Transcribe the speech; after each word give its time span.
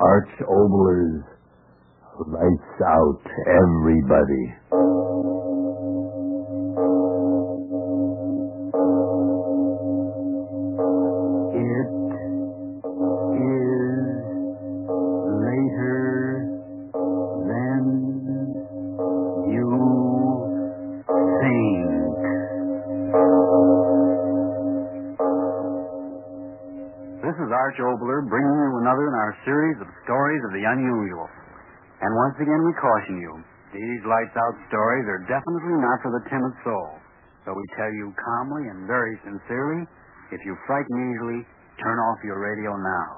Arch 0.00 0.30
Oboler's 0.42 1.24
Lights 2.20 2.82
Out 2.86 3.20
Everybody. 3.48 4.54
It 11.50 11.90
is 13.34 13.66
later 15.42 16.46
than 17.50 17.82
you 19.50 19.68
think. 21.42 21.90
This 27.18 27.34
is 27.34 27.50
Arch 27.50 27.78
Oboler 27.82 28.22
bringing 28.28 28.57
another 28.82 29.06
in 29.10 29.16
our 29.18 29.34
series 29.44 29.78
of 29.82 29.88
stories 30.06 30.42
of 30.46 30.52
the 30.54 30.64
unusual. 30.64 31.28
And 31.98 32.10
once 32.14 32.36
again, 32.38 32.62
we 32.62 32.72
caution 32.78 33.16
you 33.18 33.32
these 33.68 34.00
lights 34.08 34.32
out 34.32 34.56
stories 34.72 35.04
are 35.12 35.28
definitely 35.28 35.76
not 35.76 36.00
for 36.00 36.08
the 36.16 36.24
timid 36.32 36.54
soul. 36.64 36.96
So 37.44 37.52
we 37.52 37.64
tell 37.76 37.92
you 37.92 38.16
calmly 38.16 38.64
and 38.72 38.88
very 38.88 39.12
sincerely 39.28 39.84
if 40.32 40.40
you 40.44 40.56
frighten 40.64 40.96
easily, 41.12 41.44
turn 41.80 41.98
off 42.00 42.18
your 42.24 42.40
radio 42.40 42.72
now. 42.76 43.08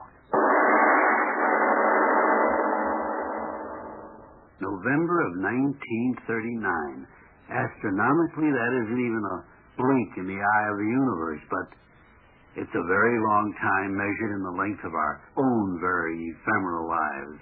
November 4.59 5.17
of 5.27 5.33
1939. 5.39 7.07
Astronomically, 7.51 8.51
that 8.51 8.73
isn't 8.87 9.03
even 9.03 9.23
a 9.23 9.39
blink 9.79 10.11
in 10.19 10.27
the 10.31 10.39
eye 10.39 10.67
of 10.71 10.77
the 10.79 10.87
universe, 10.87 11.43
but 11.51 11.67
it's 12.57 12.75
a 12.75 12.87
very 12.91 13.19
long 13.23 13.55
time 13.63 13.95
measured 13.95 14.33
in 14.35 14.43
the 14.43 14.59
length 14.59 14.83
of 14.83 14.95
our 14.95 15.23
own 15.39 15.79
very 15.79 16.35
ephemeral 16.35 16.91
lives. 16.91 17.39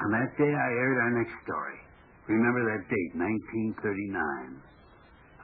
On 0.00 0.10
that 0.14 0.30
day, 0.38 0.48
I 0.48 0.68
aired 0.78 0.98
our 1.02 1.14
next 1.18 1.34
story. 1.42 1.78
Remember 2.30 2.62
that 2.62 2.86
date, 2.86 3.12
1939. 3.82 4.62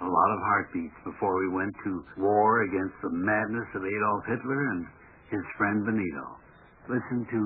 A 0.01 0.05
lot 0.06 0.31
of 0.31 0.41
heartbeats 0.45 0.98
before 1.05 1.34
we 1.41 1.48
went 1.51 1.75
to 1.84 2.05
war 2.20 2.62
against 2.62 2.95
the 3.03 3.11
madness 3.11 3.67
of 3.75 3.83
Adolf 3.83 4.23
Hitler 4.28 4.62
and 4.70 4.87
his 5.31 5.43
friend 5.59 5.84
Benito. 5.84 6.27
Listen 6.87 7.27
to 7.27 7.41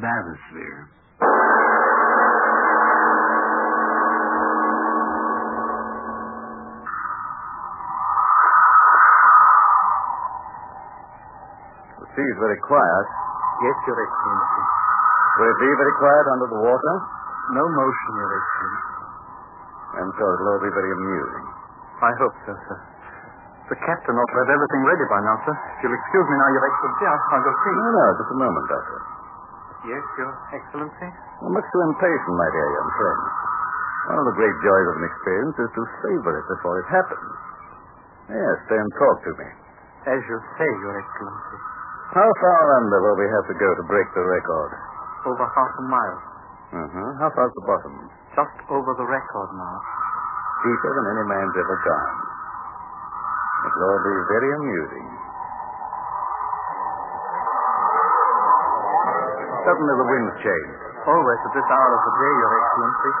Bathysphere. 0.00 0.88
The 12.12 12.20
sea 12.20 12.30
very 12.44 12.60
quiet. 12.68 13.06
Yes, 13.64 13.76
Your 13.88 13.96
Excellency. 13.96 14.62
Will 15.40 15.48
it 15.48 15.58
be 15.64 15.70
very 15.80 15.94
quiet 15.96 16.26
under 16.36 16.48
the 16.52 16.60
water? 16.60 16.94
No 17.56 17.64
motion, 17.72 18.12
Your 18.20 18.32
Excellency. 18.36 18.92
And 19.96 20.08
so 20.12 20.24
it'll 20.28 20.48
all 20.52 20.60
be 20.60 20.72
very 20.76 20.92
amusing. 20.92 21.46
I 22.04 22.12
hope 22.20 22.36
so, 22.44 22.52
sir. 22.68 22.78
The 23.72 23.78
captain 23.80 24.12
ought 24.12 24.28
to 24.28 24.38
have 24.44 24.52
everything 24.52 24.82
ready 24.84 25.06
by 25.08 25.20
now, 25.24 25.36
sir. 25.48 25.56
If 25.56 25.88
you'll 25.88 25.96
excuse 25.96 26.26
me 26.28 26.36
now, 26.36 26.48
Your 26.52 26.64
Excellency, 26.68 27.04
I'll, 27.08 27.44
go 27.48 27.52
see. 27.64 27.74
No, 27.80 27.88
no, 27.96 28.04
just 28.20 28.28
a 28.28 28.38
moment, 28.44 28.66
Doctor. 28.68 28.98
Yes, 29.88 30.04
Your 30.20 30.32
Excellency? 30.52 31.08
You're 31.40 31.54
much 31.56 31.68
too 31.72 31.82
impatient, 31.96 32.34
my 32.36 32.48
dear 32.52 32.68
young 32.76 32.90
friend. 32.92 33.22
One 34.12 34.18
of 34.20 34.26
the 34.28 34.36
great 34.36 34.56
joys 34.60 34.86
of 34.92 34.96
an 35.00 35.06
experience 35.08 35.56
is 35.64 35.70
to 35.80 35.82
savor 36.04 36.32
it 36.36 36.46
before 36.60 36.76
it 36.76 36.88
happens. 36.92 37.32
Yes, 38.28 38.54
stay 38.68 38.76
and 38.76 38.92
talk 39.00 39.16
to 39.24 39.32
me. 39.40 39.48
As 40.12 40.20
you 40.28 40.36
say, 40.60 40.68
Your 40.84 40.92
Excellency. 41.00 41.58
How 42.12 42.28
far 42.44 42.64
under 42.76 42.98
will 43.00 43.16
we 43.16 43.24
have 43.24 43.46
to 43.48 43.56
go 43.56 43.68
to 43.72 43.84
break 43.88 44.04
the 44.12 44.20
record? 44.20 44.70
Over 45.32 45.48
half 45.48 45.72
a 45.80 45.84
mile. 45.88 46.20
Uh-huh. 46.76 47.08
How 47.24 47.28
far's 47.32 47.54
the 47.56 47.64
bottom? 47.64 47.94
Just 48.36 48.56
over 48.68 48.92
the 49.00 49.08
record 49.08 49.48
now. 49.56 49.76
Deeper 50.60 50.92
than 50.92 51.06
any 51.08 51.24
man's 51.24 51.56
ever 51.56 51.76
gone. 51.88 52.16
It'll 53.64 53.88
all 53.96 54.02
be 54.04 54.16
very 54.28 54.50
amusing. 54.60 55.08
Suddenly 59.64 59.94
the 59.96 60.08
wind's 60.12 60.36
changed. 60.44 60.80
Always 61.08 61.40
at 61.48 61.52
this 61.56 61.68
hour 61.72 61.90
of 61.96 62.02
the 62.02 62.14
day, 62.20 62.32
Your 62.44 62.52
Excellency. 62.60 63.12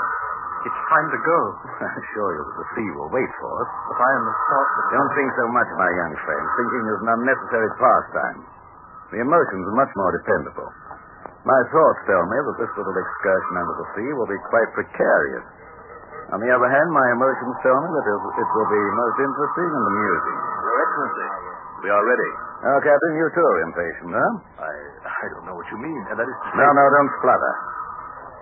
It's 0.68 0.80
time 0.92 1.08
to 1.08 1.20
go. 1.24 1.38
I 1.80 1.88
assure 1.96 2.30
you 2.36 2.42
that 2.44 2.56
the 2.60 2.68
sea 2.76 2.88
will 3.00 3.08
wait 3.08 3.30
for 3.40 3.52
us. 3.56 3.70
But 3.88 3.98
I 4.04 4.10
am 4.20 4.22
the 4.28 4.36
thought 4.36 4.68
that... 4.68 4.84
Don't 5.00 5.12
think 5.16 5.30
so 5.32 5.46
much, 5.48 5.68
my 5.80 5.90
young 5.96 6.14
friend. 6.28 6.44
Thinking 6.60 6.84
is 6.92 6.98
an 7.00 7.10
unnecessary 7.16 7.70
pastime. 7.80 8.40
The 9.12 9.20
emotions 9.20 9.64
are 9.68 9.76
much 9.76 9.92
more 9.92 10.12
dependable. 10.16 10.68
My 11.44 11.60
thoughts 11.68 12.00
tell 12.08 12.24
me 12.24 12.38
that 12.48 12.56
this 12.64 12.72
little 12.80 12.96
excursion 12.96 13.54
under 13.60 13.76
the 13.76 13.88
sea 13.92 14.10
will 14.16 14.30
be 14.30 14.40
quite 14.48 14.70
precarious. 14.72 15.46
On 16.32 16.40
the 16.40 16.48
other 16.48 16.70
hand, 16.70 16.88
my 16.88 17.06
emotions 17.12 17.56
tell 17.60 17.76
me 17.76 17.88
that 17.92 18.06
it 18.08 18.48
will 18.56 18.70
be 18.72 18.82
most 18.96 19.16
interesting 19.20 19.68
and 19.68 19.84
amusing. 19.84 20.38
Your 20.64 20.76
Excellency, 20.80 21.28
we 21.84 21.88
are 21.92 22.04
ready. 22.08 22.30
Now, 22.62 22.78
Captain, 22.80 23.12
you 23.20 23.26
too 23.36 23.42
are 23.42 23.60
impatient, 23.68 24.10
huh? 24.16 24.32
I 24.64 24.72
I 25.02 25.24
don't 25.34 25.44
know 25.44 25.56
what 25.58 25.66
you 25.68 25.78
mean. 25.82 26.00
That 26.08 26.24
is 26.24 26.30
to 26.30 26.48
say... 26.50 26.56
No, 26.56 26.66
no, 26.72 26.84
don't 26.88 27.12
splutter. 27.20 27.54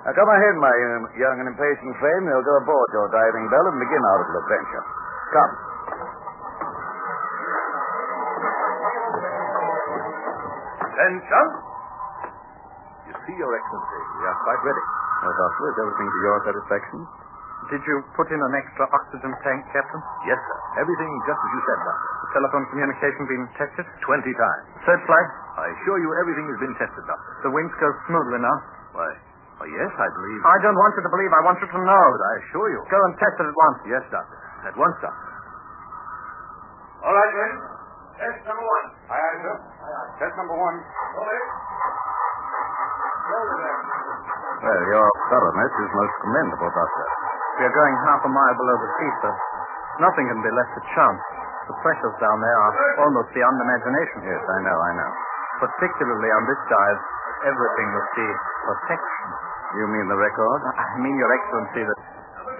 Now, 0.06 0.12
come 0.16 0.31
ahead, 0.32 0.54
my 0.60 0.76
um, 0.97 1.02
young 1.19 1.37
and 1.41 1.48
impatient 1.50 1.92
friend. 1.98 2.20
We'll 2.31 2.47
go 2.47 2.56
aboard 2.62 2.88
your 2.94 3.08
diving 3.10 3.48
bell 3.52 3.66
and 3.69 3.76
begin 3.81 4.00
our 4.00 4.19
little 4.22 4.38
adventure. 4.44 4.84
Come. 5.34 5.52
Attention! 11.10 11.47
You 13.10 13.15
see, 13.26 13.34
Your 13.34 13.50
Excellency, 13.50 14.00
we 14.15 14.25
are 14.31 14.38
quite 14.47 14.62
ready. 14.62 14.84
Well, 15.26 15.34
Doctor, 15.34 15.65
is 15.66 15.76
everything 15.82 16.06
to 16.06 16.19
your 16.22 16.38
satisfaction? 16.47 16.98
Did 17.75 17.82
you 17.82 17.97
put 18.15 18.31
in 18.31 18.38
an 18.38 18.54
extra 18.54 18.87
oxygen 18.87 19.34
tank, 19.43 19.60
Captain? 19.75 19.99
Yes, 20.22 20.38
sir. 20.38 20.59
Everything 20.87 21.10
just 21.26 21.41
as 21.43 21.50
you 21.50 21.62
said, 21.66 21.78
Doctor. 21.82 22.06
The 22.15 22.31
telephone 22.38 22.65
communication 22.70 23.22
been 23.26 23.44
tested? 23.59 23.87
Twenty 24.06 24.31
times. 24.38 24.65
Searchlight? 24.87 25.28
I 25.59 25.66
assure 25.75 25.99
you 25.99 26.15
everything 26.22 26.47
has 26.47 26.59
been 26.62 26.75
tested, 26.78 27.03
Doctor. 27.03 27.31
The 27.43 27.50
wings 27.59 27.75
go 27.82 27.91
smoothly 28.06 28.38
now. 28.38 28.56
Why, 28.94 29.10
why 29.59 29.66
yes, 29.66 29.91
I 29.91 30.09
believe... 30.15 30.41
I 30.47 30.56
don't 30.62 30.78
want 30.78 30.94
you 30.94 31.03
to 31.03 31.10
believe. 31.10 31.32
I 31.34 31.43
want 31.43 31.59
you 31.59 31.66
to 31.75 31.81
know. 31.91 32.04
But 32.15 32.22
I 32.22 32.32
assure 32.38 32.69
you... 32.70 32.81
Go 32.87 32.99
and 33.03 33.12
test 33.19 33.34
it 33.34 33.50
at 33.50 33.56
once. 33.59 33.78
Yes, 33.91 34.04
Doctor. 34.15 34.38
At 34.62 34.75
once, 34.78 34.94
Doctor. 35.03 35.26
All 37.03 37.15
right, 37.19 37.34
men. 37.34 37.80
Test 38.20 38.41
number 38.44 38.60
one. 38.64 38.84
Aye, 39.08 39.16
aye, 39.16 39.38
sir. 39.41 39.56
Aye, 39.56 39.97
aye. 39.97 40.10
Test 40.20 40.34
number 40.36 40.56
one. 40.60 40.76
Okay. 40.76 41.41
Well, 44.60 44.82
your 44.92 45.06
thoroughness 45.32 45.72
is 45.81 45.91
most 45.97 46.14
commendable, 46.20 46.69
Doctor. 46.69 47.06
We 47.56 47.62
are 47.64 47.76
going 47.76 47.97
half 48.04 48.20
a 48.20 48.31
mile 48.32 48.56
below 48.60 48.76
the 48.76 48.91
sea, 49.00 49.12
sir. 49.25 49.34
Nothing 50.04 50.26
can 50.28 50.41
be 50.44 50.53
left 50.53 50.72
to 50.76 50.82
chance. 50.92 51.22
The 51.69 51.76
pressures 51.81 52.16
down 52.20 52.38
there 52.44 52.58
are 52.60 52.75
almost 53.08 53.32
beyond 53.32 53.56
imagination. 53.56 54.19
Yes, 54.28 54.42
I 54.42 54.58
know, 54.69 54.76
I 54.76 54.92
know. 55.00 55.10
Particularly 55.64 56.31
on 56.34 56.42
this 56.44 56.60
dive, 56.69 57.00
everything 57.48 57.88
must 57.94 58.10
be 58.16 58.28
perfection. 58.69 59.28
You 59.81 59.87
mean 59.97 60.06
the 60.10 60.19
record? 60.19 60.60
I 60.76 60.98
mean, 60.98 61.14
Your 61.16 61.31
Excellency, 61.31 61.82
that 61.87 62.00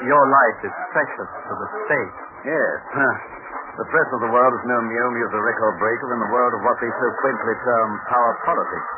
your 0.07 0.25
life 0.25 0.59
is 0.65 0.75
precious 0.95 1.31
to 1.49 1.53
the 1.53 1.69
state. 1.85 2.15
Yes. 2.49 2.77
The 3.81 3.89
press 3.89 4.13
of 4.13 4.21
the 4.21 4.29
world 4.29 4.53
has 4.61 4.65
known 4.69 4.85
me 4.93 4.97
only 5.09 5.25
as 5.25 5.33
a 5.33 5.41
record 5.41 5.75
breaker 5.81 6.13
in 6.13 6.21
the 6.21 6.29
world 6.37 6.53
of 6.53 6.61
what 6.69 6.77
they 6.85 6.93
so 7.01 7.07
quaintly 7.25 7.57
term 7.65 7.89
power 8.13 8.33
politics. 8.45 8.91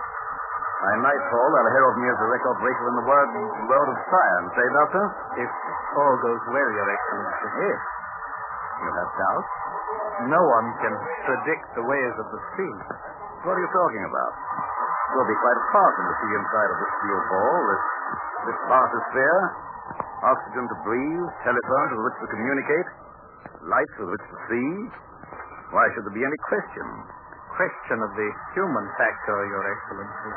By 0.83 0.99
nightfall, 1.07 1.49
they'll 1.55 1.75
herald 1.79 1.97
me 2.03 2.11
as 2.11 2.19
a 2.19 2.27
record 2.27 2.57
breaker 2.59 2.87
in 2.91 2.97
the 2.99 3.07
world, 3.07 3.31
world 3.71 3.89
of 3.95 3.99
science, 4.11 4.51
eh, 4.59 4.71
Doctor? 4.75 5.05
If 5.39 5.51
all 5.95 6.17
goes 6.27 6.43
well, 6.51 6.71
Your 6.75 6.89
Excellency. 6.91 7.49
Yes. 7.63 7.81
You 8.83 8.91
have 8.91 9.11
doubts? 9.15 9.51
No 10.35 10.43
one 10.51 10.67
can 10.83 10.95
predict 11.31 11.67
the 11.79 11.87
ways 11.87 12.15
of 12.19 12.27
the 12.35 12.41
sea. 12.59 12.75
What 13.47 13.55
are 13.55 13.63
you 13.63 13.71
talking 13.71 14.03
about? 14.03 14.33
We'll 15.15 15.31
be 15.31 15.39
quite 15.39 15.59
apart 15.63 15.95
from 15.95 16.07
the 16.11 16.17
sea 16.27 16.33
inside 16.43 16.71
of 16.75 16.79
this 16.83 16.91
steel 16.99 17.21
ball, 17.31 17.59
this, 17.71 17.85
this 18.51 18.59
bathysphere. 18.67 19.43
Oxygen 20.27 20.65
to 20.67 20.77
breathe, 20.83 21.27
telephones 21.47 21.91
with 21.95 22.03
which 22.03 22.19
to 22.27 22.29
communicate, 22.35 23.12
lights 23.67 23.95
with 23.99 24.11
which 24.15 24.27
to 24.27 24.39
see. 24.51 24.69
Why 25.73 25.85
should 25.95 26.05
there 26.05 26.17
be 26.17 26.25
any 26.25 26.41
question? 26.49 26.87
Question 27.57 27.99
of 28.05 28.11
the 28.17 28.29
human 28.57 28.87
factor, 28.97 29.37
Your 29.49 29.65
Excellency. 29.65 30.33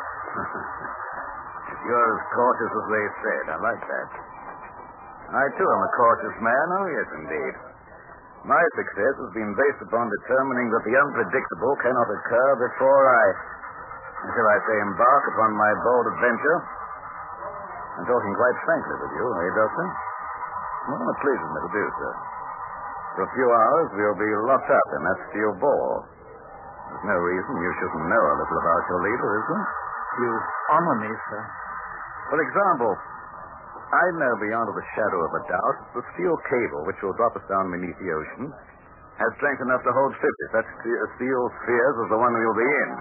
You're 1.90 2.10
as 2.18 2.24
cautious 2.34 2.72
as 2.72 2.86
they 2.90 3.06
said. 3.22 3.44
I 3.54 3.58
like 3.62 3.84
that. 3.84 4.10
I, 5.26 5.44
too, 5.58 5.66
am 5.66 5.82
a 5.82 5.92
cautious 5.98 6.38
man. 6.40 6.66
Oh, 6.80 6.88
yes, 6.90 7.08
indeed. 7.18 7.54
My 8.46 8.62
success 8.78 9.16
has 9.26 9.32
been 9.34 9.58
based 9.58 9.82
upon 9.90 10.06
determining 10.22 10.70
that 10.70 10.86
the 10.86 10.96
unpredictable 11.02 11.74
cannot 11.82 12.06
occur 12.06 12.50
before 12.62 13.04
I, 13.10 13.26
until 14.30 14.46
I 14.46 14.58
say 14.70 14.76
embark 14.86 15.24
upon 15.34 15.50
my 15.58 15.72
bold 15.82 16.06
adventure. 16.14 16.60
I'm 17.98 18.06
talking 18.06 18.34
quite 18.38 18.58
frankly 18.70 18.96
with 19.02 19.14
you, 19.18 19.26
eh, 19.26 19.52
Doctor? 19.58 19.88
Well, 20.94 21.10
it 21.10 21.18
pleases 21.26 21.50
me 21.50 21.60
to 21.66 21.72
do 21.74 21.86
so. 21.90 22.10
For 23.16 23.24
a 23.24 23.32
few 23.32 23.48
hours, 23.48 23.88
we'll 23.96 24.20
be 24.20 24.32
locked 24.52 24.68
up 24.68 24.88
in 25.00 25.02
that 25.08 25.20
steel 25.32 25.54
ball. 25.64 26.04
There's 26.92 27.08
no 27.08 27.18
reason 27.20 27.52
you 27.64 27.74
shouldn't 27.80 28.12
know 28.12 28.24
a 28.28 28.36
little 28.44 28.60
about 28.60 28.84
your 28.92 29.02
leader, 29.08 29.30
is 29.40 29.46
there? 29.56 29.68
You 30.16 30.32
honor 30.76 30.98
me, 31.00 31.12
sir. 31.32 31.42
For 32.28 32.40
example, 32.44 32.92
I 33.96 34.06
know 34.20 34.34
beyond 34.44 34.68
the 34.68 34.88
shadow 35.00 35.20
of 35.24 35.32
a 35.32 35.44
doubt 35.48 35.76
that 35.80 36.04
the 36.04 36.06
steel 36.16 36.36
cable 36.44 36.84
which 36.92 37.00
will 37.00 37.16
drop 37.16 37.40
us 37.40 37.46
down 37.48 37.72
beneath 37.72 37.96
the 38.04 38.12
ocean 38.12 38.52
has 39.16 39.32
strength 39.40 39.64
enough 39.64 39.80
to 39.88 39.96
hold 39.96 40.12
50 40.12 40.28
such 40.52 40.68
steel 41.16 41.44
spheres 41.64 41.96
as 42.04 42.08
the 42.12 42.20
one 42.20 42.36
we'll 42.36 42.60
be 42.60 42.68
in. 42.68 42.92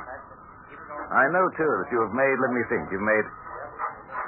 I 1.10 1.26
know, 1.34 1.46
too, 1.58 1.72
that 1.82 1.90
you 1.90 1.98
have 2.06 2.14
made, 2.14 2.36
let 2.38 2.52
me 2.54 2.62
think, 2.70 2.86
you've 2.94 3.02
made 3.02 3.26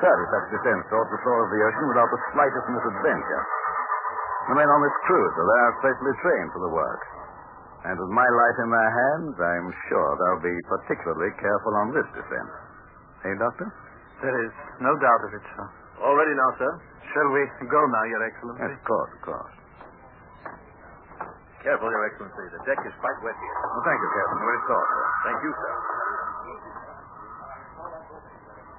30 0.03 0.35
such 0.35 0.47
descents 0.51 0.87
towards 0.91 1.11
the 1.15 1.21
floor 1.23 1.47
of 1.47 1.51
the 1.55 1.63
ocean 1.63 1.87
without 1.95 2.11
the 2.11 2.23
slightest 2.35 2.67
misadventure. 2.75 3.43
The 4.47 4.55
men 4.55 4.69
on 4.71 4.81
this 4.83 4.97
cruise 5.11 5.35
are 5.43 5.49
there 5.51 5.71
specially 5.83 6.15
trained 6.23 6.51
for 6.55 6.63
the 6.63 6.73
work. 6.73 7.03
And 7.87 7.95
with 7.99 8.13
my 8.15 8.27
life 8.27 8.59
in 8.63 8.71
their 8.71 8.93
hands, 8.95 9.35
I'm 9.39 9.69
sure 9.91 10.09
they'll 10.19 10.47
be 10.47 10.57
particularly 10.71 11.31
careful 11.39 11.75
on 11.83 11.87
this 11.95 12.09
descent. 12.15 12.51
Hey, 13.23 13.35
Doctor? 13.39 13.67
There 14.23 14.39
is 14.47 14.55
no 14.83 14.95
doubt 14.99 15.23
of 15.27 15.31
it, 15.35 15.45
sir. 15.55 15.67
All 16.03 16.15
ready 16.15 16.35
now, 16.35 16.51
sir. 16.59 16.73
Shall 17.15 17.31
we 17.31 17.43
go 17.67 17.81
now, 17.91 18.05
Your 18.11 18.23
Excellency? 18.27 18.63
Yes, 18.63 18.75
of 18.75 18.83
course, 18.87 19.11
of 19.15 19.23
course. 19.23 19.55
Careful, 21.63 21.91
Your 21.91 22.05
Excellency. 22.11 22.45
The 22.55 22.63
deck 22.67 22.81
is 22.87 22.95
quite 23.03 23.19
wet 23.27 23.35
here. 23.39 23.57
Well, 23.67 23.85
thank 23.87 23.99
you, 23.99 24.11
Captain. 24.15 24.39
Very 24.47 24.63
thoughtful. 24.67 25.03
Thank 25.27 25.39
you, 25.43 25.53
sir. 25.59 25.75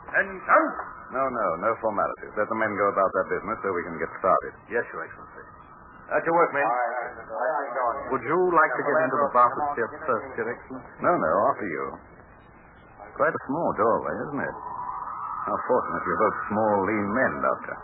Attention! 0.08 0.40
Oh! 0.48 0.68
No, 1.08 1.24
no, 1.32 1.48
no 1.64 1.72
formalities. 1.80 2.36
Let 2.36 2.48
the 2.52 2.58
men 2.60 2.76
go 2.76 2.92
about 2.92 3.12
their 3.16 3.28
business 3.40 3.58
so 3.64 3.72
we 3.72 3.84
can 3.88 3.96
get 3.96 4.12
started. 4.20 4.52
Yes, 4.68 4.84
Your 4.92 5.04
Excellency. 5.08 5.37
At 6.08 6.24
your 6.24 6.36
work, 6.40 6.52
men. 6.56 6.64
Would 8.16 8.24
you 8.24 8.40
like 8.56 8.72
to 8.80 8.84
get 8.88 8.96
into 9.04 9.18
the 9.20 9.30
bathysphere 9.36 9.90
first, 10.08 10.28
Your 10.40 10.48
Excellency? 10.48 11.04
No, 11.04 11.12
no, 11.12 11.32
after 11.52 11.68
you. 11.68 11.84
Quite 13.20 13.36
a 13.36 13.42
small 13.52 13.70
doorway, 13.76 14.16
isn't 14.24 14.40
it? 14.40 14.56
How 15.52 15.58
fortunate 15.68 16.04
you're 16.08 16.22
both 16.24 16.38
small, 16.48 16.76
lean 16.88 17.08
men, 17.12 17.34
Doctor. 17.44 17.76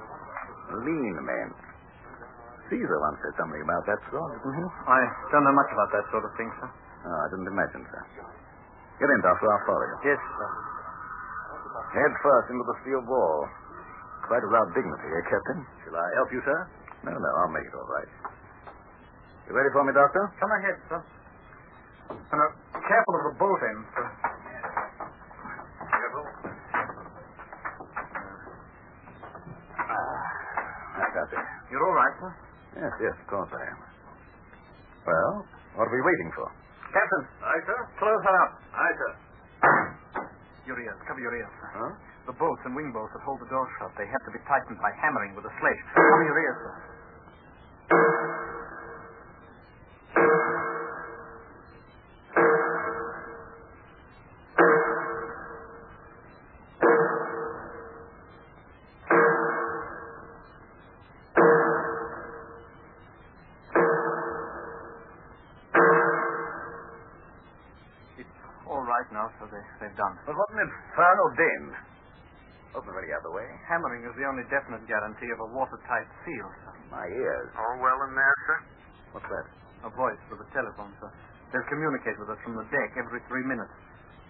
Lean 0.88 1.16
men. 1.20 1.48
Caesar 2.72 2.98
once 3.04 3.20
said 3.28 3.36
something 3.36 3.60
about 3.60 3.84
that 3.92 4.00
sort. 4.08 4.40
Mm-hmm. 4.40 4.68
I 4.88 5.02
don't 5.36 5.44
know 5.44 5.56
much 5.56 5.72
about 5.76 5.92
that 5.92 6.06
sort 6.08 6.24
of 6.24 6.32
thing, 6.40 6.48
sir. 6.64 6.70
Oh, 6.72 7.18
I 7.20 7.28
didn't 7.28 7.50
imagine, 7.52 7.84
sir. 7.92 8.04
Get 9.04 9.10
in, 9.12 9.20
Doctor. 9.20 9.52
I'll 9.52 9.66
follow 9.68 9.84
you. 9.84 10.16
Yes, 10.16 10.22
sir. 10.40 10.50
Head 11.92 12.12
first 12.24 12.48
into 12.56 12.64
the 12.64 12.78
steel 12.88 13.04
wall. 13.04 13.52
Quite 14.32 14.44
without 14.48 14.72
dignity, 14.72 15.08
eh, 15.12 15.24
Captain? 15.28 15.60
Shall 15.84 16.00
I 16.00 16.08
help 16.16 16.32
you, 16.32 16.40
sir? 16.48 16.60
No, 17.04 17.12
no, 17.12 17.30
I'll 17.44 17.52
make 17.52 17.68
it 17.68 17.76
all 17.76 17.88
right. 17.92 18.08
You 19.48 19.52
ready 19.56 19.70
for 19.76 19.84
me, 19.84 19.92
Doctor? 19.92 20.24
Come 20.40 20.52
ahead, 20.56 20.78
sir. 20.88 21.00
And, 22.16 22.40
uh, 22.40 22.52
careful 22.80 23.14
of 23.20 23.24
the 23.28 23.36
boat 23.40 23.60
end, 23.60 23.82
sir. 23.92 24.08
Careful. 25.84 26.26
I 29.84 31.06
got 31.12 31.28
it. 31.28 31.44
You're 31.72 31.84
all 31.84 31.98
right, 31.98 32.16
sir? 32.24 32.32
Yes, 32.80 32.94
yes, 33.04 33.16
of 33.20 33.28
course 33.28 33.52
I 33.52 33.64
am. 33.68 33.80
Well, 35.04 35.34
what 35.76 35.86
are 35.92 35.94
we 35.94 36.02
waiting 36.02 36.32
for? 36.38 36.48
Captain, 36.94 37.24
Aye, 37.44 37.64
sir. 37.68 37.80
close 38.00 38.22
her 38.24 38.36
up. 38.48 38.52
Aye, 38.72 38.96
sir. 38.96 39.12
Your 40.72 40.80
ears. 40.80 40.96
Cover 41.04 41.20
your 41.20 41.36
ears, 41.36 41.52
sir. 41.60 41.70
Huh? 41.76 41.92
The 42.32 42.36
bolts 42.40 42.62
and 42.64 42.72
wing 42.72 42.96
bolts 42.96 43.12
that 43.12 43.24
hold 43.28 43.42
the 43.44 43.50
door 43.52 43.68
shut, 43.82 43.92
they 44.00 44.08
have 44.08 44.24
to 44.24 44.32
be 44.32 44.40
tightened 44.48 44.80
by 44.80 44.96
hammering 44.96 45.36
with 45.36 45.44
a 45.44 45.54
sledge. 45.60 45.82
Cover 45.92 46.24
your 46.24 46.40
ears, 46.40 46.58
sir. 46.64 46.74
Right 69.44 69.52
now. 69.52 69.60
They, 69.60 69.88
they've 69.88 70.00
done. 70.00 70.16
But 70.24 70.36
what 70.40 70.50
an 70.56 70.64
infernal 70.64 71.30
din. 71.36 71.64
Wasn't 72.74 72.90
already 72.90 73.14
out 73.14 73.22
of 73.22 73.30
the 73.30 73.36
way. 73.38 73.46
Hammering 73.70 74.02
is 74.02 74.16
the 74.18 74.26
only 74.26 74.42
definite 74.50 74.82
guarantee 74.90 75.30
of 75.30 75.40
a 75.46 75.50
watertight 75.54 76.10
seal, 76.26 76.48
sir. 76.66 76.74
My 76.90 77.06
ears. 77.06 77.50
All 77.54 77.78
well 77.78 78.00
in 78.10 78.18
there, 78.18 78.38
sir? 78.50 78.58
What's 79.14 79.30
that? 79.30 79.46
A 79.86 79.92
voice 79.94 80.18
with 80.34 80.42
a 80.42 80.50
telephone, 80.56 80.90
sir. 80.98 81.12
They'll 81.54 81.70
communicate 81.70 82.18
with 82.18 82.34
us 82.34 82.40
from 82.42 82.58
the 82.58 82.66
deck 82.74 82.98
every 82.98 83.22
three 83.30 83.46
minutes. 83.46 83.70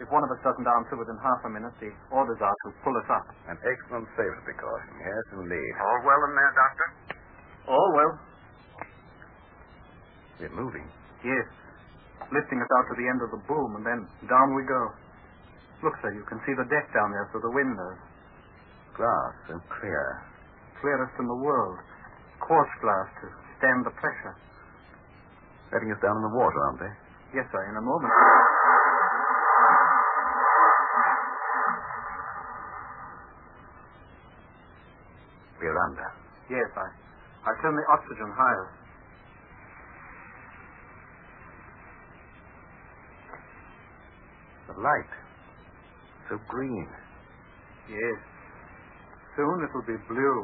If 0.02 0.12
one 0.12 0.26
of 0.28 0.32
us 0.34 0.42
doesn't 0.44 0.68
answer 0.68 1.00
within 1.00 1.16
half 1.24 1.40
a 1.48 1.52
minute, 1.54 1.72
the 1.80 1.94
orders 2.12 2.42
are 2.44 2.58
to 2.68 2.70
pull 2.84 2.98
us 3.00 3.08
up. 3.08 3.24
An 3.48 3.56
excellent 3.64 4.10
safety 4.20 4.42
precaution. 4.44 4.92
Yes, 5.00 5.26
indeed. 5.40 5.74
All 5.80 6.00
well 6.04 6.22
in 6.28 6.32
there, 6.36 6.54
Doctor? 6.58 6.88
All 7.72 7.90
well. 7.96 8.12
We're 10.44 10.52
moving. 10.52 10.84
Yes. 11.24 11.48
Lifting 12.28 12.60
us 12.60 12.72
out 12.76 12.86
to 12.92 12.96
the 13.00 13.08
end 13.08 13.22
of 13.24 13.30
the 13.32 13.42
boom, 13.48 13.80
and 13.80 13.86
then 13.88 14.00
down 14.28 14.48
we 14.58 14.68
go. 14.68 14.82
Look, 15.84 16.00
sir, 16.00 16.16
you 16.16 16.24
can 16.32 16.40
see 16.48 16.56
the 16.56 16.64
deck 16.72 16.88
down 16.96 17.12
there 17.12 17.28
through 17.36 17.44
the 17.44 17.52
windows. 17.52 18.00
Glass 18.96 19.36
and 19.52 19.60
clear. 19.68 20.24
Clearest 20.80 21.12
in 21.20 21.28
the 21.28 21.36
world. 21.44 21.76
Quartz 22.40 22.72
glass 22.80 23.12
to 23.20 23.28
stand 23.60 23.84
the 23.84 23.92
pressure. 24.00 24.36
Letting 25.76 25.92
us 25.92 26.00
down 26.00 26.16
in 26.16 26.24
the 26.24 26.36
water, 26.40 26.56
aren't 26.72 26.80
they? 26.80 26.94
Yes, 27.36 27.52
sir, 27.52 27.68
in 27.68 27.76
a 27.76 27.84
moment. 27.84 28.14
We're 35.60 35.80
under. 35.84 36.10
Yes, 36.48 36.70
I, 36.80 36.88
I 37.44 37.52
turn 37.60 37.76
the 37.76 37.84
oxygen 37.92 38.32
higher. 38.32 38.68
The 44.72 44.80
light. 44.80 45.23
So 46.34 46.42
green. 46.50 46.90
Yes. 47.86 48.18
Soon 49.38 49.58
it 49.62 49.70
will 49.70 49.86
be 49.86 50.02
blue. 50.10 50.40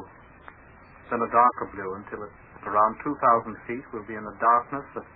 Then 1.10 1.18
a 1.18 1.30
darker 1.34 1.66
blue 1.74 1.98
until 1.98 2.22
at 2.22 2.62
around 2.62 2.94
2,000 3.02 3.58
feet 3.66 3.82
we'll 3.90 4.06
be 4.06 4.14
in 4.14 4.22
a 4.22 4.36
darkness 4.38 4.86
that 4.94 5.08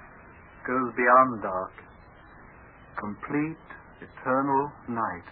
goes 0.67 0.91
beyond 0.99 1.47
dark. 1.47 1.75
Complete, 2.99 3.67
eternal 4.03 4.73
night. 4.91 5.29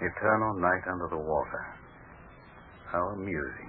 Eternal 0.00 0.56
night 0.56 0.88
under 0.88 1.08
the 1.12 1.20
water. 1.20 1.62
How 2.88 3.12
amusing. 3.12 3.65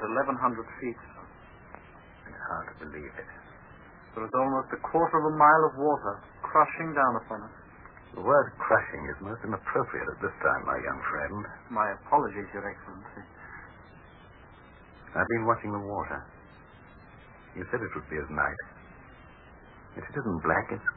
About 0.00 0.32
1,100 0.32 0.64
feet. 0.80 0.96
It's 0.96 2.44
hard 2.48 2.72
to 2.72 2.76
believe 2.88 3.12
it. 3.20 3.30
There 4.16 4.24
is 4.24 4.32
almost 4.32 4.72
a 4.72 4.80
quarter 4.80 5.16
of 5.20 5.28
a 5.28 5.36
mile 5.36 5.64
of 5.68 5.76
water 5.76 6.24
crushing 6.40 6.96
down 6.96 7.20
upon 7.20 7.44
us. 7.44 7.56
The 8.16 8.24
word 8.24 8.48
crushing 8.56 9.04
is 9.12 9.16
most 9.20 9.44
inappropriate 9.44 10.08
at 10.08 10.18
this 10.24 10.32
time, 10.40 10.62
my 10.64 10.80
young 10.80 11.00
friend. 11.04 11.44
My 11.68 11.84
apologies, 12.00 12.48
Your 12.56 12.64
Excellency. 12.64 13.24
I've 15.12 15.28
been 15.36 15.44
watching 15.44 15.68
the 15.68 15.84
water. 15.84 16.24
You 17.60 17.68
said 17.68 17.84
it 17.84 17.92
would 17.92 18.08
be 18.08 18.16
as 18.16 18.30
night. 18.32 18.60
If 20.00 20.08
It 20.08 20.16
isn't 20.16 20.40
black, 20.40 20.66
it's, 20.80 20.90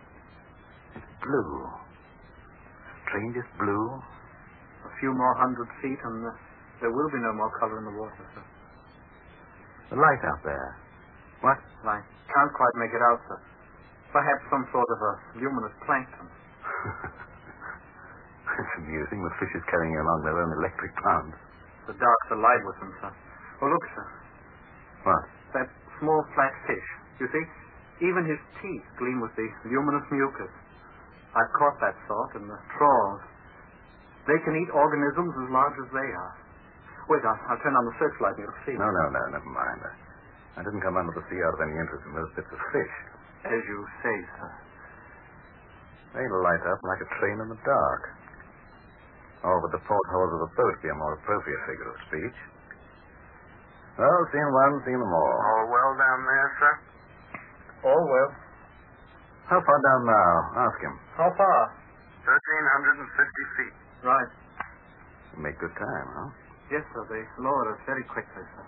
it's 0.95 1.11
blue. 1.19 1.51
Strangest 3.11 3.51
blue. 3.59 3.99
A 4.87 4.91
few 5.03 5.11
more 5.11 5.35
hundred 5.43 5.67
feet 5.83 5.99
and 5.99 6.23
uh, 6.23 6.31
there 6.79 6.91
will 6.95 7.11
be 7.11 7.19
no 7.19 7.35
more 7.35 7.51
color 7.59 7.83
in 7.83 7.85
the 7.91 7.95
water, 7.99 8.23
sir. 8.31 8.52
The 9.93 10.01
light 10.01 10.25
out 10.25 10.41
there. 10.41 10.73
What? 11.45 11.61
I 11.85 12.01
can't 12.01 12.53
quite 12.57 12.75
make 12.81 12.89
it 12.97 13.03
out, 13.13 13.21
sir. 13.29 13.37
Perhaps 14.09 14.41
some 14.49 14.65
sort 14.73 14.89
of 14.89 14.97
a 14.97 15.13
luminous 15.37 15.75
plankton. 15.85 16.25
it's 18.57 18.73
amusing. 18.81 19.21
The 19.21 19.33
fishes 19.37 19.61
carrying 19.69 19.93
along 19.93 20.25
their 20.25 20.41
own 20.41 20.49
electric 20.57 20.97
plants. 20.97 21.37
The 21.85 21.93
dark's 21.93 22.29
alive 22.33 22.63
with 22.65 22.77
them, 22.81 22.89
sir. 23.05 23.13
Oh, 23.61 23.69
look, 23.69 23.85
sir. 23.93 24.07
What? 25.05 25.23
That 25.61 25.69
small 26.01 26.25
flat 26.33 26.57
fish. 26.65 26.89
You 27.21 27.29
see, 27.29 27.45
even 28.09 28.25
his 28.25 28.41
teeth 28.65 28.85
gleam 28.97 29.21
with 29.21 29.37
the 29.37 29.45
luminous 29.69 30.09
mucus. 30.09 30.49
I've 31.37 31.53
caught 31.61 31.77
that 31.85 31.93
sort 32.09 32.41
in 32.41 32.49
the 32.49 32.57
trawls. 32.81 33.21
They 34.25 34.41
can 34.41 34.57
eat 34.57 34.73
organisms 34.73 35.37
as 35.37 35.53
large 35.53 35.77
as 35.85 35.89
they 35.93 36.09
are. 36.17 36.33
Wait, 37.11 37.23
I'll, 37.27 37.41
I'll 37.51 37.61
turn 37.61 37.75
on 37.75 37.85
the 37.85 37.95
searchlight 37.99 38.39
and 38.39 38.47
you'll 38.47 38.61
see. 38.63 38.75
No, 38.79 38.87
no, 38.87 39.05
no, 39.11 39.21
never 39.35 39.51
mind. 39.51 39.79
I, 39.83 39.91
I 40.57 40.61
didn't 40.63 40.83
come 40.85 40.95
under 40.95 41.11
the 41.11 41.25
sea 41.27 41.39
out 41.43 41.53
of 41.57 41.61
any 41.67 41.75
interest 41.75 42.03
in 42.07 42.13
those 42.15 42.31
bits 42.37 42.51
of 42.51 42.61
fish. 42.71 42.95
As 43.43 43.61
you 43.67 43.77
say, 43.99 44.17
sir. 44.39 44.51
They 46.15 46.25
light 46.29 46.63
up 46.69 46.79
like 46.85 47.01
a 47.03 47.09
train 47.19 47.37
in 47.41 47.49
the 47.51 47.59
dark. 47.65 48.03
Or 49.43 49.59
would 49.59 49.73
the 49.75 49.83
portholes 49.83 50.31
of 50.39 50.41
a 50.47 50.51
boat 50.55 50.75
be 50.79 50.87
a 50.87 50.95
more 50.95 51.19
appropriate 51.19 51.61
figure 51.67 51.89
of 51.91 51.97
speech. 52.07 52.37
Well, 53.99 54.19
seen 54.31 54.47
one, 54.47 54.73
seen 54.87 54.97
them 54.97 55.11
all. 55.11 55.35
All 55.43 55.65
well 55.67 55.91
down 55.99 56.19
there, 56.23 56.49
sir? 56.57 56.73
All 57.91 58.03
well. 58.07 58.31
How 59.51 59.59
far 59.59 59.79
down 59.83 60.01
now? 60.07 60.33
Ask 60.65 60.79
him. 60.79 60.95
How 61.19 61.29
far? 61.35 61.59
1,350 62.23 63.57
feet. 63.59 63.75
Right. 64.07 64.31
You 65.35 65.43
make 65.43 65.59
good 65.59 65.75
time, 65.75 66.07
huh? 66.15 66.29
Yes, 66.73 66.81
sir. 66.89 67.05
They 67.05 67.21
lowered 67.37 67.69
us 67.77 67.81
very 67.85 68.01
quickly, 68.09 68.41
sir. 68.57 68.65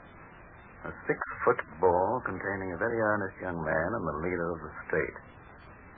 A 0.85 0.93
six-foot 1.09 1.57
ball 1.81 2.21
containing 2.21 2.69
a 2.69 2.77
very 2.77 3.01
earnest 3.01 3.33
young 3.41 3.57
man 3.57 3.89
and 3.97 4.05
the 4.05 4.17
leader 4.21 4.53
of 4.53 4.62
the 4.62 4.69
state. 4.85 5.17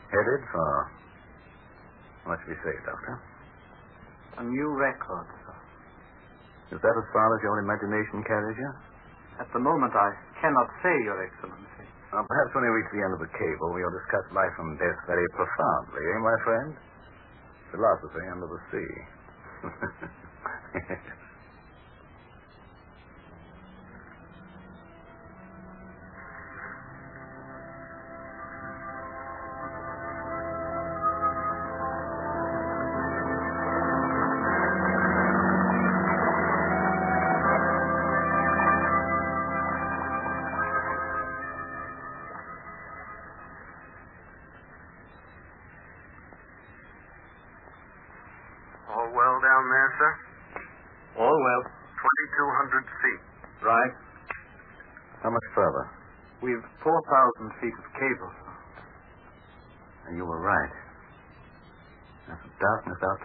Headed 0.07 0.41
for... 0.47 0.71
What 2.31 2.39
should 2.39 2.55
we 2.55 2.59
say, 2.63 2.71
Doctor? 2.87 3.19
A 4.39 4.43
new 4.47 4.69
record, 4.79 5.27
sir. 5.43 5.57
Is 6.75 6.79
that 6.79 6.95
as 6.95 7.07
far 7.11 7.27
as 7.35 7.39
your 7.43 7.59
imagination 7.59 8.23
carries 8.23 8.55
you? 8.55 8.71
At 9.43 9.51
the 9.51 9.59
moment, 9.59 9.91
I 9.91 10.07
cannot 10.39 10.71
say, 10.79 10.95
Your 11.03 11.19
Excellency. 11.19 11.87
Well, 12.15 12.23
perhaps 12.23 12.55
when 12.55 12.63
we 12.63 12.71
reach 12.71 12.91
the 12.95 13.03
end 13.03 13.19
of 13.19 13.21
the 13.23 13.31
cable, 13.35 13.75
we'll 13.75 13.91
discuss 13.91 14.23
life 14.31 14.55
and 14.63 14.79
death 14.79 14.99
very 15.11 15.27
profoundly, 15.35 16.03
eh, 16.07 16.19
my 16.23 16.37
friend? 16.47 16.71
Philosophy 17.75 18.23
under 18.31 18.47
the 18.47 18.61
sea. 18.71 18.91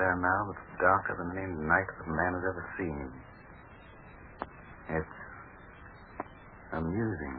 there 0.02 0.18
now 0.18 0.50
that's 0.50 0.66
darker 0.82 1.14
than 1.14 1.30
any 1.38 1.54
night 1.62 1.87
that 1.87 2.11
man 2.11 2.35
has 2.35 2.42
ever 2.42 2.64
seen. 2.75 3.06
It's 4.99 5.16
amusing. 6.75 7.38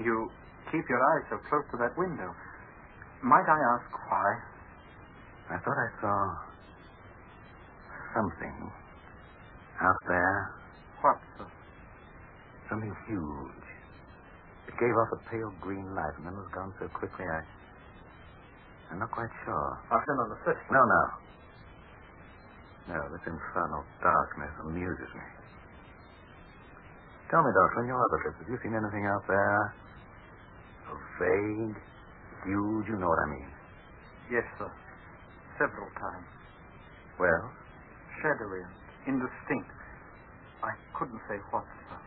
You 0.00 0.32
keep 0.72 0.84
your 0.88 1.02
eyes 1.12 1.24
so 1.28 1.36
close 1.48 1.64
to 1.72 1.76
that 1.76 1.92
window. 1.98 2.32
Might 3.22 3.44
I 3.44 3.58
ask 3.76 3.88
why? 4.08 4.28
I 5.52 5.56
thought 5.60 5.76
I 5.76 5.90
saw 6.00 6.16
something 8.16 8.56
out 9.82 10.00
there. 10.08 10.36
What, 11.04 11.18
sir? 11.36 11.48
Something 12.70 12.94
huge. 13.08 13.66
It 14.68 14.74
gave 14.80 14.94
off 14.96 15.10
a 15.12 15.20
pale 15.28 15.52
green 15.60 15.84
light 15.92 16.14
and 16.16 16.24
then 16.26 16.36
was 16.36 16.48
gone 16.54 16.72
so 16.80 16.88
quickly 16.96 17.26
I. 17.28 17.42
I'm 18.90 18.98
not 18.98 19.10
quite 19.10 19.30
sure. 19.44 19.70
I'll 19.92 20.02
turn 20.02 20.18
on 20.18 20.28
the 20.32 20.40
searchlight. 20.48 20.72
No, 20.72 20.82
no. 20.82 21.02
No, 22.90 22.98
this 23.12 23.22
infernal 23.26 23.84
darkness 24.02 24.50
amuses 24.64 25.12
me. 25.14 25.26
Tell 27.30 27.42
me, 27.46 27.50
Doctor, 27.54 27.82
on 27.82 27.86
your 27.86 28.00
other 28.02 28.18
trips, 28.26 28.38
have 28.42 28.50
you 28.50 28.58
seen 28.64 28.74
anything 28.74 29.06
out 29.06 29.22
there? 29.30 29.74
So 30.90 30.98
vague, 31.22 31.78
huge, 32.42 32.86
you 32.90 32.98
know 32.98 33.06
what 33.06 33.22
I 33.22 33.28
mean. 33.30 33.50
Yes, 34.26 34.42
sir. 34.58 34.66
Several 35.54 35.86
times. 35.94 36.26
Well, 37.14 37.46
Shadowy 38.18 38.58
and 39.06 39.22
indistinct. 39.22 39.70
I 40.66 40.74
couldn't 40.98 41.22
say 41.30 41.38
what, 41.54 41.62
sir. 41.86 42.00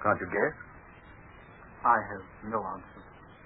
can't 0.00 0.16
you 0.24 0.30
guess? 0.32 0.56
I 1.84 2.00
have 2.00 2.24
no 2.48 2.64
answer. 2.64 3.02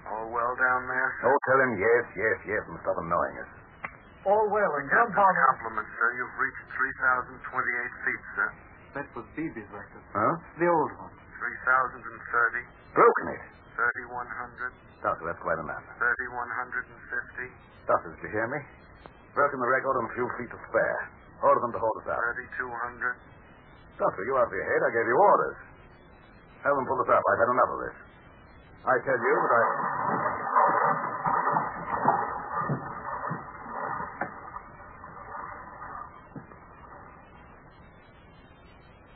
All 0.07 0.31
well 0.31 0.53
down 0.55 0.87
there, 0.87 1.09
sir? 1.19 1.27
Oh, 1.27 1.37
tell 1.43 1.59
him 1.67 1.73
yes, 1.75 2.03
yes, 2.15 2.37
yes, 2.47 2.63
and 2.71 2.79
stop 2.87 2.95
annoying 3.03 3.35
us. 3.43 3.51
All 4.23 4.47
well, 4.47 4.71
and 4.79 4.87
Captain's 4.87 5.39
compliments, 5.51 5.91
sir. 5.99 6.07
You've 6.15 6.37
reached 6.39 6.63
3,028 7.51 8.07
feet, 8.07 8.23
sir. 8.39 8.47
That 8.95 9.07
was 9.11 9.27
Beebe's 9.35 9.67
record. 9.75 10.03
Huh? 10.15 10.33
The 10.55 10.71
old 10.71 10.91
one. 10.95 11.11
3,030, 11.35 12.63
Broken 12.95 13.27
it. 13.35 13.43
3,100, 13.73 14.73
Doctor, 15.01 15.23
that's 15.25 15.41
quite 15.41 15.57
enough. 15.57 15.83
3,150, 15.97 17.49
Doctor, 17.89 18.07
did 18.13 18.21
you 18.23 18.31
hear 18.31 18.47
me? 18.47 18.59
Broken 19.33 19.57
the 19.57 19.67
record 19.67 19.97
on 19.97 20.05
a 20.07 20.13
few 20.13 20.27
feet 20.37 20.49
to 20.53 20.59
spare. 20.69 21.01
Order 21.41 21.59
them 21.65 21.73
to 21.73 21.81
hold 21.81 21.97
us 22.05 22.07
out. 22.07 22.21
3,200. 22.61 23.17
Doctor, 23.97 24.21
you 24.29 24.37
out 24.37 24.47
of 24.47 24.53
your 24.53 24.63
head. 24.63 24.81
I 24.85 24.91
gave 24.93 25.07
you 25.09 25.17
orders. 25.17 25.57
Have 26.63 26.75
them 26.77 26.85
pull 26.87 27.01
us 27.01 27.09
up. 27.09 27.19
I've 27.19 27.41
had 27.41 27.49
enough 27.51 27.71
of 27.73 27.79
this. 27.83 27.97
I 28.87 28.95
tell 29.03 29.19
you 29.19 29.35
that 29.41 29.53
I. 29.57 29.63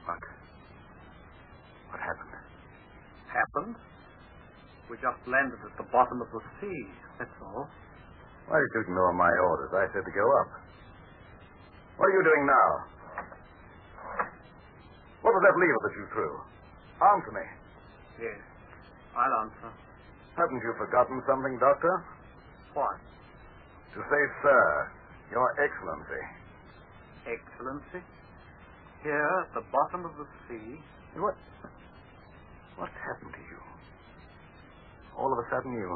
What? 0.08 0.24
What 1.92 2.00
happened? 2.04 2.34
Happened? 3.32 3.76
We 4.88 4.96
just 5.04 5.20
landed 5.28 5.60
at 5.64 5.76
the 5.76 5.87
bottom 5.98 6.22
of 6.22 6.30
the 6.30 6.44
sea, 6.62 6.82
that's 7.18 7.34
all. 7.42 7.66
Why 8.46 8.62
did 8.62 8.70
you 8.78 8.82
ignore 8.86 9.18
my 9.18 9.34
orders? 9.50 9.74
I 9.74 9.90
said 9.98 10.06
to 10.06 10.14
go 10.14 10.26
up. 10.46 10.50
What 11.98 12.06
are 12.06 12.16
you 12.22 12.22
doing 12.22 12.46
now? 12.46 12.70
What 15.26 15.34
was 15.34 15.42
that 15.42 15.58
lever 15.58 15.82
that 15.90 15.96
you 15.98 16.06
threw? 16.14 16.34
Answer 17.02 17.34
me. 17.34 17.46
Yes. 18.22 18.40
I'll 19.18 19.50
answer. 19.50 19.74
Haven't 20.38 20.62
you 20.62 20.74
forgotten 20.78 21.18
something, 21.26 21.58
Doctor? 21.58 22.06
What? 22.78 23.02
To 23.98 24.00
say, 24.06 24.24
sir, 24.46 24.64
your 25.34 25.50
excellency. 25.58 26.24
Excellency? 27.26 28.06
Here 29.02 29.34
at 29.42 29.50
the 29.58 29.66
bottom 29.74 30.06
of 30.06 30.14
the 30.22 30.30
sea. 30.46 30.78
What? 31.18 31.34
What's 32.78 32.94
happened 33.02 33.34
to 33.34 33.42
you? 33.50 33.57
Sudden, 35.50 35.74
you. 35.80 35.92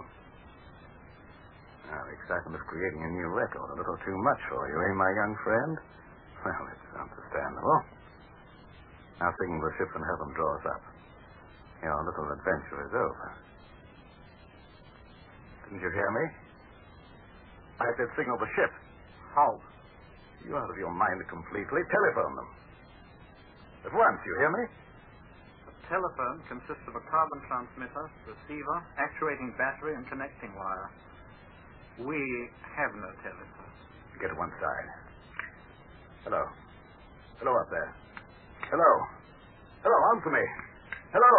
Now, 1.91 2.01
the 2.07 2.15
excitement 2.15 2.55
of 2.55 2.63
creating 2.71 3.03
a 3.03 3.11
new 3.11 3.27
record, 3.35 3.67
a 3.67 3.75
little 3.75 3.99
too 3.99 4.15
much 4.23 4.41
for 4.47 4.63
you, 4.63 4.77
eh, 4.79 4.93
my 4.95 5.11
young 5.11 5.33
friend? 5.43 5.73
Well, 6.39 6.63
it's 6.71 6.89
understandable. 6.95 7.79
Now, 9.19 9.29
signal 9.35 9.59
the 9.59 9.73
ship 9.75 9.91
and 9.91 10.03
have 10.07 10.19
them 10.23 10.33
draw 10.33 10.51
us 10.55 10.65
up. 10.71 10.83
Your 11.83 11.99
little 12.07 12.31
adventure 12.31 12.79
is 12.87 12.93
over. 12.95 13.27
Didn't 15.67 15.83
you 15.83 15.91
hear 15.91 16.11
me? 16.15 16.25
I 17.81 17.87
said 17.97 18.07
signal 18.15 18.37
the 18.39 18.49
ship. 18.55 18.71
How? 19.35 19.59
You 20.47 20.55
out 20.55 20.69
of 20.69 20.77
your 20.77 20.93
mind 20.93 21.21
completely. 21.27 21.81
Telephone 21.91 22.35
them. 22.39 22.49
At 23.85 23.93
once, 23.93 24.19
you 24.25 24.33
hear 24.39 24.51
me? 24.53 24.63
Telephone 25.91 26.39
consists 26.47 26.87
of 26.87 26.95
a 26.95 27.03
carbon 27.11 27.43
transmitter, 27.51 28.07
receiver, 28.23 28.77
actuating 28.95 29.51
battery, 29.59 29.91
and 29.99 30.07
connecting 30.07 30.55
wire. 30.55 30.87
We 32.07 32.15
have 32.79 32.95
no 32.95 33.11
telephone. 33.19 33.75
Get 34.23 34.31
to 34.31 34.37
one 34.39 34.55
side. 34.63 34.89
Hello. 36.23 36.47
Hello 37.43 37.51
up 37.59 37.67
there. 37.75 37.91
Hello. 38.71 38.91
Hello, 39.83 39.97
answer 40.15 40.31
me. 40.31 40.45
Hello. 41.11 41.35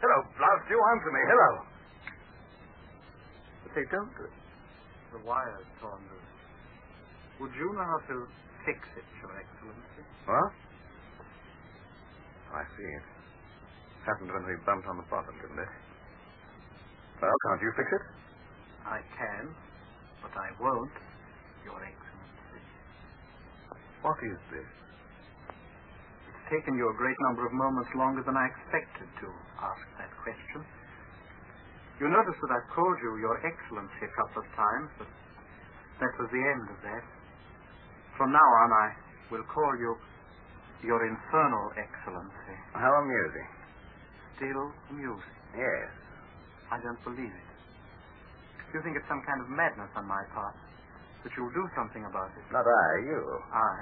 Hello, 0.00 0.16
blast 0.40 0.64
you, 0.72 0.80
answer 0.96 1.12
me. 1.12 1.20
Hello. 1.28 1.50
But 3.68 3.72
they 3.76 3.84
don't. 3.92 4.16
The 5.12 5.20
wire's 5.28 5.68
torn 5.76 6.00
loose. 6.08 6.32
Would 7.44 7.52
you 7.52 7.68
know 7.76 7.84
how 7.84 8.00
to 8.00 8.16
fix 8.64 8.80
it, 8.96 9.04
Your 9.20 9.36
Excellency? 9.36 10.02
What? 10.24 10.56
I 12.56 12.64
see 12.80 12.88
it. 12.96 13.04
Happened 14.02 14.34
when 14.34 14.42
we 14.50 14.58
bumped 14.66 14.86
on 14.90 14.98
the 14.98 15.06
bottom, 15.06 15.30
didn't 15.38 15.62
it? 15.62 15.72
Well, 17.22 17.38
can't 17.46 17.62
you 17.62 17.70
fix 17.78 17.86
it? 17.86 18.04
I 18.82 18.98
can, 19.14 19.54
but 20.26 20.34
I 20.34 20.50
won't, 20.58 20.90
Your 21.62 21.78
Excellency. 21.78 22.62
What 24.02 24.18
is 24.26 24.38
this? 24.50 24.70
It's 26.34 26.44
taken 26.50 26.74
you 26.74 26.90
a 26.90 26.96
great 26.98 27.14
number 27.30 27.46
of 27.46 27.54
moments 27.54 27.94
longer 27.94 28.26
than 28.26 28.34
I 28.34 28.50
expected 28.50 29.06
to 29.22 29.28
ask 29.62 29.84
that 30.02 30.10
question. 30.26 30.66
You 32.02 32.10
notice 32.10 32.34
that 32.42 32.50
I've 32.58 32.70
called 32.74 32.98
you 33.06 33.22
Your 33.22 33.38
Excellency 33.46 34.02
a 34.02 34.12
couple 34.18 34.42
of 34.42 34.48
times, 34.58 34.90
but 34.98 35.10
that 36.02 36.12
was 36.18 36.26
the 36.34 36.42
end 36.42 36.66
of 36.74 36.78
that. 36.90 37.04
From 38.18 38.34
now 38.34 38.42
on, 38.66 38.70
I 38.74 38.88
will 39.30 39.46
call 39.46 39.72
you 39.78 39.94
Your 40.82 41.06
Infernal 41.06 41.70
Excellency. 41.78 42.56
How 42.74 42.90
amusing. 42.90 43.61
Still 44.36 44.72
amusing. 44.90 45.38
Yes. 45.56 45.90
I 46.72 46.80
don't 46.80 47.02
believe 47.04 47.30
it. 47.30 47.48
You 48.72 48.80
think 48.80 48.96
it's 48.96 49.08
some 49.08 49.20
kind 49.28 49.40
of 49.44 49.48
madness 49.52 49.92
on 49.92 50.08
my 50.08 50.24
part, 50.32 50.56
that 51.24 51.32
you'll 51.36 51.52
do 51.52 51.66
something 51.76 52.02
about 52.08 52.32
it. 52.32 52.44
Not 52.48 52.64
I, 52.64 52.88
you. 53.04 53.20
I? 53.52 53.76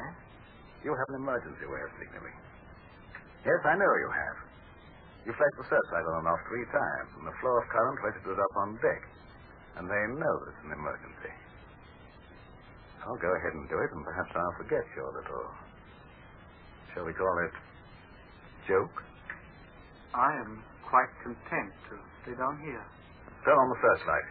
You 0.82 0.90
have 0.90 1.08
an 1.14 1.22
emergency 1.22 1.66
way 1.70 1.80
of 1.86 1.92
signaling. 2.00 2.38
Yes, 3.46 3.60
I 3.64 3.78
know 3.78 3.86
you 3.86 4.10
have. 4.10 4.38
You 5.28 5.32
flashed 5.36 5.58
the 5.60 5.68
searchlight 5.68 6.06
on 6.10 6.24
and 6.24 6.28
off 6.28 6.42
three 6.48 6.66
times, 6.72 7.10
and 7.20 7.24
the 7.28 7.36
flow 7.38 7.54
of 7.60 7.64
current 7.68 7.98
registered 8.02 8.40
up 8.40 8.54
on 8.66 8.74
deck. 8.80 9.02
And 9.78 9.84
they 9.86 10.02
know 10.18 10.34
it's 10.50 10.62
an 10.66 10.72
emergency. 10.74 11.32
I'll 13.06 13.20
go 13.20 13.30
ahead 13.32 13.54
and 13.54 13.64
do 13.70 13.78
it, 13.78 13.90
and 13.94 14.02
perhaps 14.04 14.32
I'll 14.34 14.56
forget 14.58 14.84
your 14.96 15.08
little. 15.14 15.48
Shall 16.92 17.04
we 17.06 17.14
call 17.14 17.32
it. 17.46 17.54
joke? 18.66 18.92
I 20.14 20.30
am 20.42 20.62
quite 20.88 21.10
content 21.22 21.70
to 21.90 21.94
stay 22.22 22.34
down 22.34 22.58
here. 22.66 22.82
Turn 23.44 23.54
on 23.54 23.68
the 23.70 23.78
searchlight. 23.78 24.28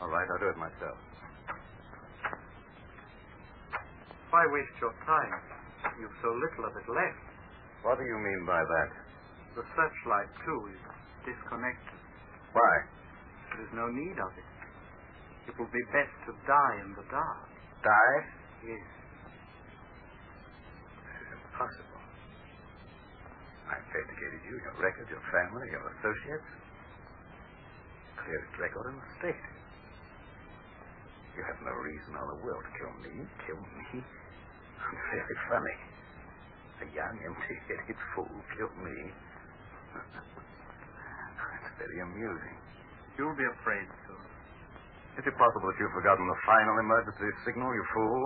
All 0.00 0.08
right, 0.08 0.26
I'll 0.32 0.40
do 0.40 0.48
it 0.48 0.58
myself. 0.58 0.98
Why 4.32 4.42
waste 4.48 4.72
your 4.80 4.96
time? 5.04 5.36
You've 6.00 6.16
so 6.24 6.32
little 6.32 6.64
of 6.64 6.72
it 6.72 6.88
left. 6.88 7.22
What 7.84 7.98
do 7.98 8.04
you 8.04 8.16
mean 8.16 8.46
by 8.46 8.62
that? 8.64 8.90
The 9.54 9.64
searchlight, 9.76 10.30
too, 10.48 10.60
is 10.72 10.82
disconnected. 11.28 12.00
Why? 12.56 12.74
There 13.52 13.62
is 13.68 13.72
no 13.76 13.92
need 13.92 14.16
of 14.16 14.32
it. 14.32 14.48
It 15.52 15.54
will 15.58 15.68
be 15.68 15.84
best 15.92 16.14
to 16.24 16.32
die 16.48 16.76
in 16.80 16.96
the 16.96 17.04
dark. 17.12 17.48
Die? 17.84 18.18
Yes. 18.64 18.86
This 21.04 21.18
is 21.20 21.30
impossible. 21.36 21.91
Investigated 23.92 24.40
you, 24.48 24.56
your 24.64 24.72
record, 24.80 25.04
your 25.12 25.20
family, 25.28 25.68
your 25.68 25.84
associates. 26.00 26.48
Clearest 28.16 28.56
record 28.56 28.88
in 28.88 28.96
the 28.96 29.08
state. 29.20 29.44
You 31.36 31.44
have 31.44 31.60
no 31.60 31.76
reason 31.76 32.16
on 32.16 32.24
the 32.32 32.40
world 32.40 32.64
to 32.64 32.72
kill 32.80 32.94
me. 33.04 33.20
Kill 33.44 33.60
me? 33.60 34.00
Very 35.12 35.36
funny. 35.44 35.76
A 36.80 36.86
young, 36.96 37.20
empty-headed 37.20 38.00
fool 38.16 38.32
killed 38.56 38.76
me. 38.80 38.96
It's 41.52 41.72
very 41.76 42.00
amusing. 42.00 42.56
You'll 43.20 43.36
be 43.36 43.44
afraid 43.60 43.86
soon. 44.08 44.24
Is 45.20 45.24
it 45.28 45.36
possible 45.36 45.68
that 45.68 45.76
you've 45.76 45.92
forgotten 45.92 46.24
the 46.24 46.40
final 46.48 46.80
emergency 46.80 47.28
signal, 47.44 47.68
you 47.76 47.84
fool? 47.92 48.24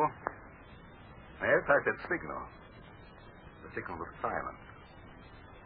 Yes, 1.42 1.66
I 1.66 1.78
said 1.82 1.98
signal. 2.06 2.42
The 3.66 3.70
signal 3.74 3.98
was 3.98 4.12
silent. 4.22 4.65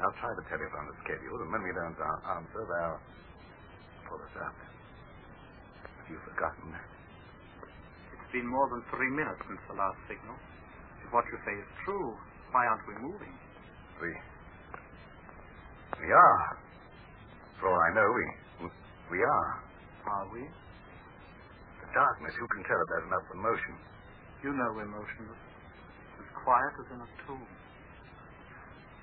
I'll 0.01 0.17
try 0.17 0.33
the 0.33 0.47
telephone 0.49 0.89
the 0.89 0.97
schedule, 1.05 1.37
and 1.45 1.53
when 1.53 1.61
we 1.61 1.73
don't 1.77 1.93
answer, 1.93 2.63
they'll 2.65 3.01
pull 4.09 4.17
us 4.17 4.35
up. 4.41 4.57
Have 4.57 6.09
you 6.09 6.17
forgotten? 6.25 6.73
It's 6.73 8.31
been 8.33 8.49
more 8.49 8.65
than 8.73 8.81
three 8.89 9.13
minutes 9.13 9.45
since 9.45 9.61
the 9.69 9.77
last 9.77 10.01
signal. 10.09 10.37
If 11.05 11.13
what 11.13 11.29
you 11.29 11.37
say 11.45 11.53
is 11.53 11.69
true, 11.85 12.17
why 12.53 12.65
aren't 12.65 12.87
we 12.89 12.97
moving? 12.97 13.35
We. 14.01 14.11
We 16.01 16.09
are. 16.09 16.43
For 17.61 17.69
all 17.69 17.77
I 17.77 17.91
know, 17.93 18.09
we. 18.09 18.25
We 19.13 19.21
are. 19.21 19.51
Are 20.09 20.27
we? 20.33 20.49
The 21.85 21.89
darkness, 21.93 22.33
who 22.41 22.47
can 22.57 22.65
tell 22.65 22.81
if 22.81 22.89
there's 22.89 23.09
enough 23.13 23.29
emotion? 23.37 23.75
You 24.41 24.57
know 24.57 24.73
we're 24.73 24.89
motionless. 24.89 25.45
As 26.17 26.29
quiet 26.41 26.73
as 26.81 26.89
in 26.89 27.01
a 27.05 27.11
tomb. 27.29 27.53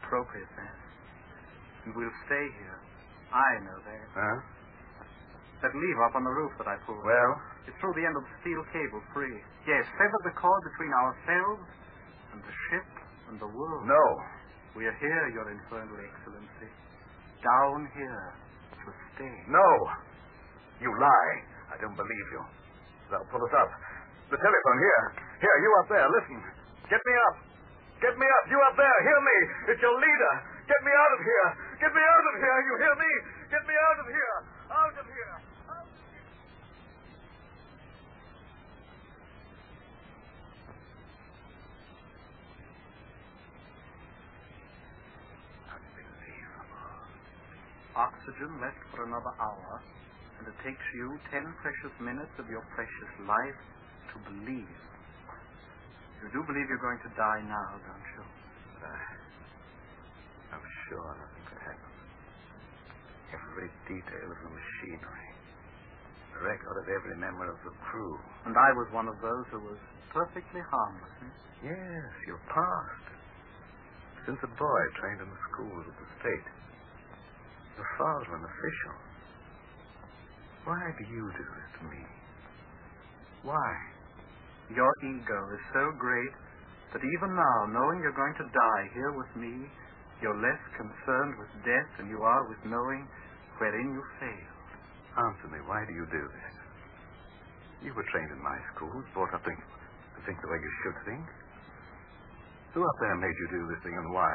Appropriate 0.02 0.50
then. 0.58 0.87
And 1.88 1.96
we'll 1.96 2.18
stay 2.28 2.46
here. 2.60 2.80
I 3.32 3.52
know 3.64 3.80
that. 3.80 4.06
Huh? 4.12 4.38
That 5.64 5.72
lever 5.72 6.04
up 6.04 6.20
on 6.20 6.24
the 6.28 6.36
roof 6.36 6.52
that 6.60 6.68
I 6.68 6.76
pulled. 6.84 7.00
Well, 7.00 7.32
It's 7.64 7.76
through 7.80 7.96
the 7.96 8.04
end 8.04 8.16
of 8.16 8.24
the 8.28 8.34
steel 8.44 8.60
cable, 8.76 9.00
free. 9.16 9.36
Yes, 9.68 9.84
sever 9.96 10.20
the 10.28 10.36
cord 10.36 10.62
between 10.68 10.92
ourselves 10.92 11.64
and 12.36 12.40
the 12.44 12.56
ship 12.68 12.88
and 13.32 13.36
the 13.40 13.48
world. 13.52 13.88
no. 13.88 14.06
We 14.76 14.86
are 14.86 14.98
here, 15.02 15.26
Your 15.34 15.48
Infernal 15.50 15.96
Excellency. 15.98 16.70
Down 17.42 17.90
here 17.98 18.26
to 18.86 18.90
stay. 19.16 19.36
No. 19.50 19.68
You 20.84 20.92
lie. 20.94 21.36
I 21.74 21.82
don't 21.82 21.98
believe 21.98 22.28
you. 22.32 22.44
They'll 23.10 23.26
pull 23.34 23.42
us 23.42 23.54
up. 23.58 23.72
The 24.30 24.38
telephone 24.38 24.80
here. 24.84 25.04
Here, 25.42 25.58
you 25.66 25.70
up 25.82 25.88
there. 25.90 26.08
Listen. 26.14 26.38
Get 26.94 27.02
me 27.02 27.14
up. 27.32 27.36
Get 28.06 28.14
me 28.22 28.28
up. 28.30 28.44
You 28.54 28.60
up 28.70 28.76
there. 28.78 28.98
Hear 29.02 29.20
me. 29.26 29.38
It's 29.74 29.82
your 29.82 29.98
leader. 29.98 30.34
Get 30.70 30.80
me 30.86 30.92
out 30.94 31.12
of 31.18 31.22
here. 31.26 31.48
Get 31.78 31.94
me 31.94 32.02
out 32.02 32.26
of 32.26 32.36
here. 32.42 32.58
You 32.66 32.74
hear 32.82 32.96
me? 32.98 33.12
Get 33.54 33.62
me 33.70 33.76
out 33.78 33.98
of 34.02 34.08
here. 34.10 34.38
Out 34.74 34.98
of 34.98 35.06
here. 35.06 35.38
Out 35.70 35.86
of 35.86 35.94
here. 36.10 36.26
Unbelievable. 45.70 47.06
Oxygen 47.94 48.52
left 48.58 48.82
for 48.94 49.06
another 49.06 49.34
hour, 49.38 49.82
and 50.42 50.48
it 50.50 50.58
takes 50.66 50.82
you 50.98 51.14
ten 51.30 51.46
precious 51.62 51.94
minutes 52.02 52.34
of 52.42 52.50
your 52.50 52.66
precious 52.74 53.12
life 53.30 53.62
to 54.14 54.18
believe. 54.26 54.82
You 56.26 56.30
do 56.34 56.42
believe 56.42 56.66
you're 56.70 56.82
going 56.82 56.98
to 57.06 57.12
die 57.14 57.46
now, 57.46 57.78
don't 57.86 58.08
you? 58.18 58.26
I'm 60.50 60.66
sure 60.90 61.14
nothing 61.14 61.22
could 61.22 61.26
happen. 61.26 61.37
Every 63.34 63.70
detail 63.88 64.28
of 64.32 64.40
the 64.44 64.52
machinery. 64.52 65.30
The 66.38 66.42
record 66.48 66.76
of 66.80 66.88
every 66.88 67.18
member 67.18 67.50
of 67.50 67.60
the 67.66 67.74
crew. 67.90 68.16
And 68.46 68.56
I 68.56 68.70
was 68.78 68.88
one 68.94 69.08
of 69.08 69.18
those 69.20 69.46
who 69.52 69.60
was 69.68 69.80
perfectly 70.14 70.62
harmless. 70.64 71.16
eh? 71.26 71.74
Yes, 71.74 72.12
your 72.30 72.40
past. 72.48 73.06
Since 74.26 74.40
a 74.44 74.52
boy 74.56 74.82
trained 75.02 75.22
in 75.24 75.30
the 75.30 75.42
schools 75.52 75.86
of 75.88 75.96
the 75.98 76.10
state. 76.22 76.48
Your 77.76 77.90
father 77.98 78.36
an 78.38 78.44
official. 78.46 78.96
Why 80.66 80.84
do 81.00 81.04
you 81.08 81.24
do 81.36 81.46
this 81.48 81.70
to 81.80 81.84
me? 81.88 82.02
Why? 83.44 83.72
Your 84.76 84.92
ego 85.04 85.40
is 85.56 85.64
so 85.72 85.84
great 85.96 86.34
that 86.92 87.04
even 87.04 87.32
now, 87.36 87.58
knowing 87.72 88.04
you're 88.04 88.16
going 88.16 88.36
to 88.36 88.48
die 88.52 88.86
here 88.94 89.12
with 89.16 89.32
me, 89.40 89.68
you're 90.22 90.42
less 90.42 90.62
concerned 90.74 91.38
with 91.38 91.52
death 91.62 91.90
than 91.98 92.10
you 92.10 92.22
are 92.26 92.44
with 92.50 92.58
knowing 92.66 93.06
wherein 93.62 93.94
you 93.94 94.02
failed. 94.18 94.58
Answer 95.18 95.50
me, 95.50 95.62
why 95.66 95.82
do 95.86 95.94
you 95.94 96.06
do 96.10 96.24
this? 96.26 96.54
You 97.86 97.94
were 97.94 98.06
trained 98.10 98.34
in 98.34 98.42
my 98.42 98.58
schools, 98.74 99.06
brought 99.14 99.34
up 99.34 99.46
to 99.46 99.54
think 100.26 100.38
the 100.42 100.50
way 100.50 100.58
you 100.58 100.74
should 100.82 100.98
think. 101.06 101.26
Who 102.74 102.82
up 102.82 102.98
there 103.02 103.18
made 103.18 103.34
you 103.34 103.48
do 103.50 103.62
this 103.70 103.82
thing 103.86 103.98
and 103.98 104.14
why? 104.14 104.34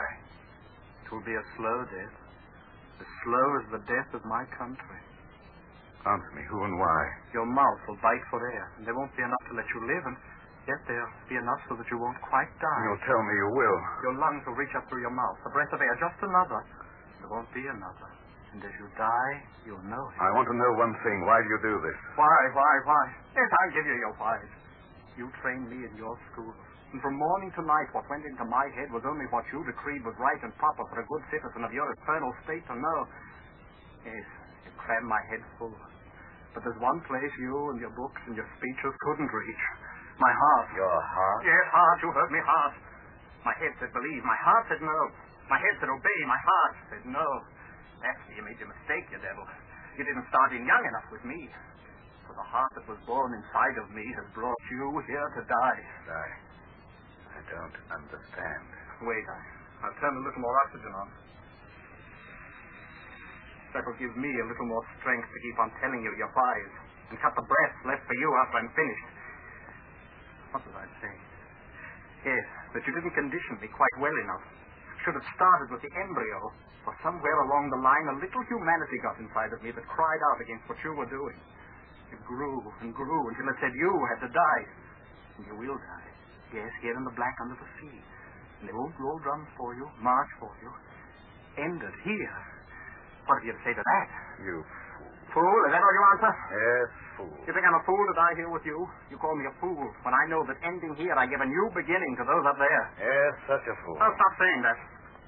It 1.06 1.08
will 1.10 1.26
be 1.26 1.34
a 1.34 1.46
slow 1.58 1.78
death, 1.90 2.16
as 3.02 3.10
slow 3.26 3.46
as 3.62 3.66
the 3.74 3.82
death 3.90 4.10
of 4.14 4.22
my 4.26 4.42
country. 4.58 5.02
Answer 6.02 6.32
me, 6.34 6.42
who 6.50 6.58
and 6.66 6.78
why? 6.78 7.02
Your 7.30 7.46
mouth 7.46 7.80
will 7.86 7.98
bite 8.02 8.26
for 8.30 8.42
air, 8.42 8.66
and 8.78 8.86
there 8.86 8.94
won't 8.94 9.14
be 9.14 9.22
enough 9.22 9.44
to 9.50 9.54
let 9.54 9.66
you 9.70 9.86
live, 9.86 10.02
and 10.06 10.16
yet 10.68 10.80
there'll 10.86 11.14
be 11.28 11.36
enough 11.38 11.60
so 11.68 11.74
that 11.78 11.86
you 11.90 11.98
won't 11.98 12.18
quite 12.22 12.50
die. 12.60 12.82
You'll 12.86 13.04
tell 13.06 13.22
me 13.22 13.32
you 13.34 13.48
will. 13.54 13.78
Your 14.06 14.16
lungs 14.18 14.42
will 14.46 14.58
reach 14.58 14.74
up 14.78 14.86
through 14.88 15.02
your 15.02 15.14
mouth. 15.14 15.38
A 15.46 15.50
breath 15.50 15.72
of 15.74 15.80
air, 15.80 15.96
just 15.98 16.18
another. 16.22 16.60
There 17.20 17.30
won't 17.30 17.50
be 17.54 17.64
another. 17.66 18.08
And 18.52 18.60
as 18.60 18.74
you 18.76 18.86
die, 19.00 19.34
you'll 19.64 19.86
know 19.88 20.04
it. 20.12 20.16
I 20.20 20.28
want 20.36 20.44
to 20.44 20.56
know 20.56 20.72
one 20.76 20.92
thing. 21.00 21.18
Why 21.24 21.40
do 21.40 21.48
you 21.48 21.60
do 21.64 21.74
this? 21.80 21.98
Why, 22.20 22.38
why, 22.52 22.72
why? 22.84 23.04
Yes, 23.32 23.48
I'll 23.48 23.72
give 23.72 23.86
you 23.88 23.96
your 23.96 24.14
whys. 24.20 24.50
You 25.16 25.26
trained 25.40 25.72
me 25.72 25.88
in 25.88 25.94
your 25.96 26.12
school. 26.32 26.52
And 26.92 27.00
from 27.00 27.16
morning 27.16 27.48
to 27.56 27.62
night, 27.64 27.88
what 27.96 28.04
went 28.12 28.28
into 28.28 28.44
my 28.44 28.68
head 28.76 28.92
was 28.92 29.00
only 29.08 29.24
what 29.32 29.48
you 29.48 29.64
decreed 29.64 30.04
was 30.04 30.12
right 30.20 30.36
and 30.44 30.52
proper 30.60 30.84
for 30.92 31.00
a 31.00 31.06
good 31.08 31.24
citizen 31.32 31.64
of 31.64 31.72
your 31.72 31.88
eternal 31.96 32.28
state 32.44 32.60
to 32.68 32.76
know. 32.76 32.98
Yes, 34.04 34.28
you 34.68 34.70
crammed 34.76 35.08
my 35.08 35.22
head 35.32 35.40
full. 35.56 35.72
But 36.52 36.68
there's 36.68 36.76
one 36.84 37.00
place 37.08 37.32
you 37.40 37.56
and 37.72 37.80
your 37.80 37.96
books 37.96 38.20
and 38.28 38.36
your 38.36 38.44
speeches 38.60 38.92
couldn't 39.08 39.32
reach. 39.32 39.64
My 40.20 40.32
heart. 40.32 40.66
Your 40.76 40.88
heart? 40.88 41.40
Yes, 41.44 41.64
heart. 41.72 41.98
You 42.02 42.10
heard 42.12 42.32
me, 42.32 42.40
heart. 42.44 42.74
My 43.44 43.54
head 43.58 43.72
said 43.80 43.90
believe. 43.92 44.22
My 44.22 44.38
heart 44.44 44.64
said 44.70 44.82
no. 44.82 45.00
My 45.50 45.58
head 45.58 45.74
said 45.80 45.90
obey. 45.90 46.20
My 46.28 46.38
heart 46.38 46.74
said 46.92 47.04
no. 47.08 47.28
Actually, 48.02 48.34
you 48.38 48.44
made 48.46 48.58
your 48.58 48.70
mistake, 48.70 49.06
you 49.10 49.18
devil. 49.22 49.46
You 49.98 50.02
didn't 50.06 50.26
start 50.30 50.50
in 50.56 50.66
young 50.66 50.84
enough 50.88 51.08
with 51.10 51.22
me. 51.26 51.50
For 52.26 52.34
the 52.34 52.46
heart 52.48 52.70
that 52.78 52.86
was 52.88 52.98
born 53.04 53.34
inside 53.34 53.76
of 53.82 53.90
me 53.92 54.02
has 54.18 54.26
brought 54.34 54.62
you 54.70 54.88
here 55.06 55.28
to 55.38 55.42
die. 55.46 55.82
I, 56.08 56.26
I 57.36 57.40
don't 57.50 57.76
understand. 57.90 58.62
Wait, 59.04 59.26
I, 59.26 59.40
I'll 59.86 59.98
turn 59.98 60.14
a 60.16 60.22
little 60.22 60.42
more 60.42 60.56
oxygen 60.66 60.92
on. 60.96 61.08
That 63.74 63.82
will 63.88 63.98
give 63.98 64.14
me 64.16 64.30
a 64.30 64.46
little 64.46 64.68
more 64.68 64.84
strength 65.00 65.28
to 65.28 65.38
keep 65.42 65.56
on 65.58 65.68
telling 65.82 66.00
you 66.04 66.12
your 66.16 66.30
lies 66.32 66.72
and 67.10 67.16
cut 67.20 67.32
the 67.36 67.44
breath 67.44 67.74
left 67.88 68.04
for 68.06 68.16
you 68.16 68.28
after 68.46 68.56
I'm 68.64 68.72
finished. 68.76 69.11
What 70.52 70.62
was 70.68 70.76
I 70.76 70.86
saying? 71.00 71.22
Yes, 72.22 72.46
that 72.76 72.82
you 72.84 72.92
didn't 72.94 73.16
condition 73.16 73.58
me 73.58 73.68
quite 73.72 73.96
well 73.98 74.14
enough. 74.14 74.44
Should 75.02 75.18
have 75.18 75.28
started 75.34 75.74
with 75.74 75.82
the 75.82 75.92
embryo, 75.98 76.38
for 76.86 76.94
somewhere 77.02 77.38
along 77.48 77.72
the 77.72 77.82
line 77.82 78.06
a 78.14 78.16
little 78.22 78.44
humanity 78.46 78.98
got 79.02 79.18
inside 79.18 79.50
of 79.50 79.60
me 79.64 79.74
that 79.74 79.86
cried 79.90 80.22
out 80.30 80.38
against 80.38 80.68
what 80.70 80.78
you 80.86 80.94
were 80.94 81.10
doing. 81.10 81.38
It 82.12 82.20
grew 82.28 82.60
and 82.84 82.94
grew 82.94 83.22
until 83.32 83.48
it 83.48 83.56
said 83.58 83.72
you 83.74 83.92
had 84.12 84.20
to 84.28 84.30
die. 84.30 84.64
And 85.40 85.44
you 85.48 85.56
will 85.56 85.78
die. 85.80 86.10
Yes, 86.52 86.70
here 86.84 86.94
in 86.94 87.04
the 87.08 87.16
black 87.16 87.34
under 87.40 87.56
the 87.56 87.70
sea. 87.80 87.98
And 88.60 88.68
they 88.68 88.76
won't 88.76 88.94
roll 89.00 89.18
drums 89.24 89.48
for 89.56 89.74
you, 89.74 89.88
march 89.98 90.28
for 90.38 90.52
you. 90.60 90.70
End 91.56 91.80
it 91.80 91.96
here. 92.04 92.36
What 93.26 93.40
have 93.40 93.46
you 93.48 93.56
to 93.56 93.62
say 93.64 93.72
to 93.72 93.80
that? 93.82 94.08
You 94.44 94.60
Fool, 95.32 95.60
is 95.64 95.72
that 95.72 95.80
all 95.80 95.94
you 95.96 96.04
answer? 96.12 96.32
Yes, 96.52 96.88
fool. 97.16 97.34
You 97.48 97.52
think 97.56 97.64
I'm 97.64 97.78
a 97.80 97.84
fool 97.88 98.04
to 98.04 98.14
die 98.20 98.34
here 98.36 98.52
with 98.52 98.64
you? 98.68 98.76
You 99.08 99.16
call 99.16 99.32
me 99.32 99.48
a 99.48 99.54
fool 99.64 99.80
when 100.04 100.12
I 100.12 100.24
know 100.28 100.44
that 100.44 100.60
ending 100.60 100.92
here 101.00 101.16
I 101.16 101.24
give 101.24 101.40
a 101.40 101.48
new 101.48 101.66
beginning 101.72 102.12
to 102.20 102.24
those 102.28 102.44
up 102.44 102.60
there. 102.60 102.84
Yes, 103.00 103.32
such 103.48 103.64
a 103.64 103.76
fool. 103.80 103.96
Oh, 103.96 104.12
stop 104.12 104.34
saying 104.36 104.60
that. 104.68 104.76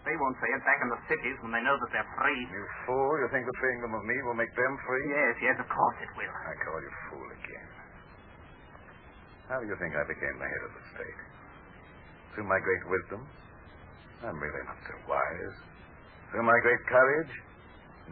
They 0.04 0.12
won't 0.20 0.36
say 0.36 0.52
it 0.52 0.60
back 0.68 0.76
in 0.84 0.88
the 0.92 1.00
cities 1.08 1.36
when 1.40 1.56
they 1.56 1.64
know 1.64 1.80
that 1.80 1.88
they're 1.88 2.12
free. 2.20 2.42
You 2.52 2.64
fool. 2.84 3.16
You 3.24 3.28
think 3.32 3.48
the 3.48 3.56
freeing 3.56 3.80
them 3.80 3.96
of 3.96 4.04
me 4.04 4.16
will 4.28 4.36
make 4.36 4.52
them 4.52 4.72
free? 4.84 5.06
Yes, 5.08 5.34
yes, 5.40 5.56
of 5.56 5.68
course 5.72 5.98
it 6.04 6.12
will. 6.20 6.28
I 6.28 6.52
call 6.60 6.76
you 6.84 6.92
fool 7.08 7.28
again. 7.40 7.68
How 9.48 9.56
do 9.60 9.64
you 9.64 9.76
think 9.80 9.96
I 9.96 10.04
became 10.04 10.36
the 10.36 10.48
head 10.48 10.62
of 10.68 10.72
the 10.76 10.84
state? 11.00 11.20
Through 12.36 12.44
my 12.44 12.60
great 12.60 12.84
wisdom? 12.92 13.24
I'm 14.20 14.36
really 14.36 14.64
not 14.68 14.76
so 14.84 14.94
wise. 15.08 15.56
Through 16.32 16.44
my 16.44 16.58
great 16.60 16.84
courage? 16.92 17.32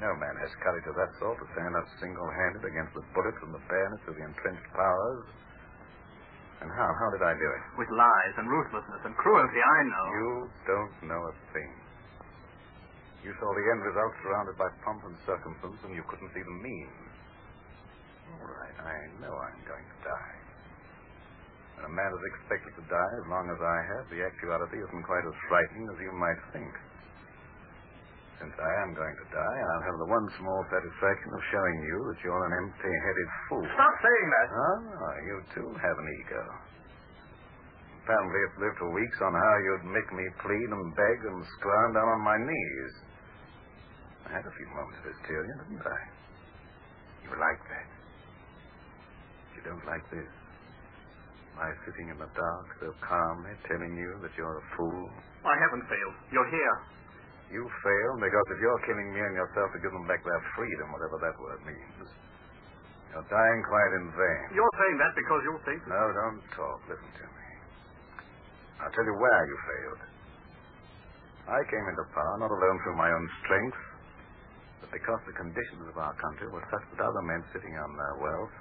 No 0.01 0.11
man 0.17 0.35
has 0.41 0.51
courage 0.65 0.89
of 0.89 0.97
that 0.97 1.13
sort 1.21 1.37
to 1.37 1.47
stand 1.53 1.77
up 1.77 1.87
single-handed 2.01 2.65
against 2.65 2.97
the 2.97 3.05
bullets 3.13 3.41
and 3.45 3.53
the 3.53 3.65
bayonets 3.69 4.05
of 4.09 4.17
the 4.17 4.25
entrenched 4.25 4.69
powers. 4.73 5.25
And 6.65 6.71
how? 6.73 6.89
How 6.89 7.09
did 7.11 7.27
I 7.27 7.35
do 7.35 7.49
it? 7.51 7.63
With 7.77 7.91
lies 7.91 8.35
and 8.39 8.47
ruthlessness 8.47 9.03
and 9.05 9.15
cruelty, 9.19 9.61
I 9.61 9.81
know. 9.83 10.07
You 10.15 10.31
don't 10.65 10.97
know 11.11 11.23
a 11.29 11.35
thing. 11.51 11.73
You 13.27 13.35
saw 13.39 13.51
the 13.55 13.67
end 13.67 13.83
result 13.83 14.13
surrounded 14.23 14.57
by 14.59 14.71
pomp 14.83 15.03
and 15.07 15.15
circumstance, 15.27 15.79
and 15.87 15.95
you 15.95 16.03
couldn't 16.11 16.31
see 16.35 16.43
the 16.43 16.59
means. 16.59 17.11
All 18.35 18.51
right, 18.51 18.77
I 18.79 18.95
know 19.23 19.35
I'm 19.35 19.63
going 19.63 19.87
to 19.87 19.99
die. 20.03 20.39
And 21.79 21.87
a 21.87 21.93
man 21.95 22.11
is 22.15 22.25
expected 22.35 22.75
to 22.79 22.85
die 22.87 23.15
as 23.23 23.27
long 23.31 23.47
as 23.51 23.59
I 23.59 23.79
have. 23.95 24.05
The 24.11 24.23
actuality 24.23 24.79
isn't 24.79 25.05
quite 25.07 25.27
as 25.27 25.37
frightening 25.51 25.87
as 25.91 25.99
you 25.99 26.15
might 26.15 26.41
think. 26.55 26.71
Since 28.41 28.55
I 28.59 28.73
am 28.83 28.91
going 28.97 29.17
to 29.17 29.27
die, 29.31 29.59
I'll 29.71 29.87
have 29.87 29.99
the 30.03 30.11
one 30.11 30.27
small 30.41 30.61
satisfaction 30.73 31.31
of 31.35 31.43
showing 31.53 31.79
you 31.85 31.97
that 32.11 32.19
you're 32.25 32.45
an 32.49 32.55
empty-headed 32.65 33.29
fool. 33.49 33.65
Stop 33.77 33.95
saying 34.03 34.29
that. 34.31 34.49
Ah, 34.51 35.15
you 35.23 35.37
too 35.55 35.69
have 35.79 35.97
an 35.99 36.09
ego. 36.23 36.43
Apparently 38.03 38.41
it's 38.51 38.59
lived 38.59 38.79
for 38.83 38.91
weeks 38.91 39.19
on 39.23 39.31
how 39.31 39.55
you'd 39.63 39.95
make 39.95 40.11
me 40.11 40.27
plead 40.43 40.69
and 40.75 40.91
beg 40.99 41.19
and 41.23 41.39
scrounge 41.59 41.95
down 41.95 42.09
on 42.11 42.23
my 42.27 42.35
knees. 42.35 42.93
I 44.27 44.43
had 44.43 44.43
a 44.43 44.55
few 44.59 44.67
moments 44.75 44.99
of 44.99 45.15
hysteria, 45.15 45.55
didn't 45.63 45.87
I? 45.87 46.01
You 47.23 47.31
like 47.39 47.63
that. 47.71 47.89
You 49.55 49.61
don't 49.71 49.87
like 49.87 50.03
this. 50.11 50.27
My 51.55 51.71
sitting 51.87 52.11
in 52.11 52.19
the 52.19 52.27
dark 52.35 52.67
so 52.83 52.91
calmly 53.07 53.55
telling 53.71 53.95
you 53.95 54.19
that 54.25 54.35
you're 54.35 54.59
a 54.59 54.67
fool. 54.75 55.07
I 55.47 55.55
haven't 55.63 55.87
failed. 55.87 56.17
You're 56.35 56.51
here. 56.51 56.77
You 57.53 57.69
fail 57.69 58.13
because 58.17 58.47
if 58.57 58.59
you're 58.65 58.83
killing 58.89 59.13
me 59.13 59.21
and 59.21 59.37
yourself 59.37 59.69
to 59.77 59.79
give 59.85 59.93
them 59.93 60.09
back 60.09 60.25
their 60.25 60.43
freedom, 60.57 60.89
whatever 60.89 61.21
that 61.21 61.37
word 61.37 61.61
means, 61.69 62.09
you're 63.13 63.29
dying 63.29 63.61
quite 63.69 63.93
in 64.01 64.07
vain. 64.17 64.45
You're 64.57 64.77
saying 64.81 64.97
that 65.05 65.13
because 65.13 65.41
you 65.45 65.55
think. 65.69 65.81
No, 65.85 66.01
don't 66.17 66.41
talk. 66.57 66.81
Listen 66.89 67.13
to 67.13 67.27
me. 67.29 67.49
I'll 68.81 68.95
tell 68.97 69.05
you 69.05 69.17
where 69.21 69.43
you 69.45 69.57
failed. 69.69 70.01
I 71.53 71.61
came 71.69 71.85
into 71.93 72.05
power 72.17 72.41
not 72.41 72.49
alone 72.49 72.79
through 72.87 72.97
my 72.97 73.11
own 73.13 73.27
strength, 73.45 73.81
but 74.81 74.91
because 74.97 75.21
the 75.29 75.37
conditions 75.37 75.85
of 75.93 75.97
our 76.01 76.17
country 76.17 76.49
were 76.49 76.65
such 76.73 76.85
that 76.97 77.05
other 77.05 77.23
men 77.29 77.45
sitting 77.53 77.77
on 77.77 77.91
their 78.01 78.17
wealth 78.17 78.57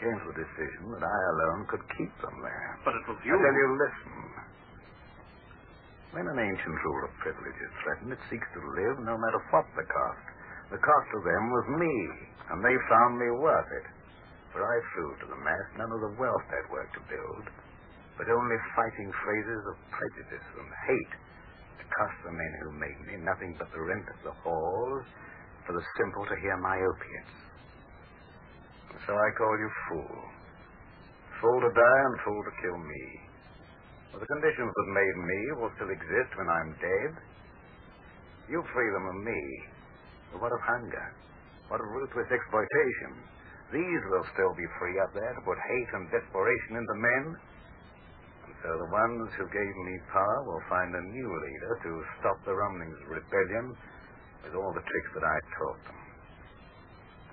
came 0.00 0.16
to 0.24 0.26
the 0.32 0.38
decision 0.40 0.88
that 0.96 1.04
I 1.04 1.18
alone 1.36 1.68
could 1.68 1.84
keep 2.00 2.10
them 2.24 2.36
there. 2.40 2.70
But 2.86 2.96
it 2.96 3.04
was 3.12 3.18
I 3.20 3.26
you. 3.28 3.36
tell 3.36 3.54
you, 3.60 3.68
listen. 3.76 4.43
When 6.14 6.30
an 6.30 6.38
ancient 6.38 6.78
rule 6.86 7.02
of 7.10 7.22
privilege 7.26 7.58
is 7.58 7.74
threatened, 7.82 8.14
it 8.14 8.22
seeks 8.30 8.46
to 8.54 8.62
live 8.62 9.02
no 9.02 9.18
matter 9.18 9.42
what 9.50 9.66
the 9.74 9.82
cost. 9.82 10.26
The 10.70 10.78
cost 10.78 11.06
to 11.10 11.18
them 11.26 11.50
was 11.50 11.66
me, 11.74 11.94
and 12.54 12.62
they 12.62 12.76
found 12.86 13.18
me 13.18 13.34
worth 13.34 13.66
it. 13.82 13.86
For 14.54 14.62
I 14.62 14.78
threw 14.94 15.10
to 15.10 15.26
the 15.26 15.42
mass 15.42 15.66
none 15.74 15.90
of 15.90 15.98
the 16.06 16.14
wealth 16.14 16.46
they'd 16.46 16.70
worked 16.70 16.94
to 16.94 17.10
build, 17.10 17.50
but 18.14 18.30
only 18.30 18.58
fighting 18.78 19.10
phrases 19.26 19.62
of 19.66 19.90
prejudice 19.90 20.46
and 20.54 20.70
hate 20.86 21.14
to 21.82 21.84
cost 21.98 22.14
the 22.22 22.30
men 22.30 22.52
who 22.62 22.78
made 22.78 23.00
me 23.10 23.18
nothing 23.18 23.58
but 23.58 23.74
the 23.74 23.82
rent 23.82 24.06
of 24.06 24.22
the 24.22 24.38
halls 24.46 25.02
for 25.66 25.74
the 25.74 25.82
simple 25.98 26.22
to 26.30 26.38
hear 26.38 26.54
my 26.62 26.78
opiates. 26.78 27.34
So 29.02 29.18
I 29.18 29.28
call 29.34 29.58
you 29.58 29.70
fool. 29.90 30.18
Fool 31.42 31.58
to 31.58 31.72
die 31.74 32.02
and 32.06 32.16
fool 32.22 32.42
to 32.46 32.54
kill 32.62 32.78
me. 32.78 33.23
The 34.14 34.30
conditions 34.30 34.70
that 34.70 34.88
made 34.94 35.18
me 35.26 35.40
will 35.58 35.72
still 35.74 35.90
exist 35.90 36.30
when 36.38 36.46
I'm 36.46 36.70
dead. 36.78 37.12
You 38.46 38.62
free 38.70 38.90
them 38.94 39.06
of 39.10 39.18
me. 39.26 39.40
But 40.30 40.38
what 40.42 40.52
of 40.54 40.62
hunger? 40.62 41.06
What 41.68 41.80
of 41.82 41.88
ruthless 41.90 42.30
exploitation? 42.30 43.10
These 43.74 44.02
will 44.12 44.26
still 44.36 44.54
be 44.54 44.68
free 44.78 45.00
up 45.02 45.10
there 45.18 45.34
to 45.34 45.42
put 45.42 45.58
hate 45.58 45.90
and 45.98 46.06
desperation 46.14 46.78
into 46.78 46.94
men. 46.94 47.24
And 48.46 48.54
so 48.62 48.70
the 48.78 48.90
ones 48.92 49.34
who 49.34 49.50
gave 49.50 49.74
me 49.82 49.94
power 50.12 50.38
will 50.46 50.62
find 50.70 50.94
a 50.94 51.04
new 51.10 51.30
leader 51.34 51.72
to 51.82 51.90
stop 52.20 52.38
the 52.46 52.54
rumblings 52.54 52.94
of 53.02 53.18
rebellion 53.18 53.74
with 54.46 54.54
all 54.54 54.70
the 54.76 54.84
tricks 54.84 55.10
that 55.18 55.26
I 55.26 55.36
taught 55.58 55.80
them. 55.90 56.00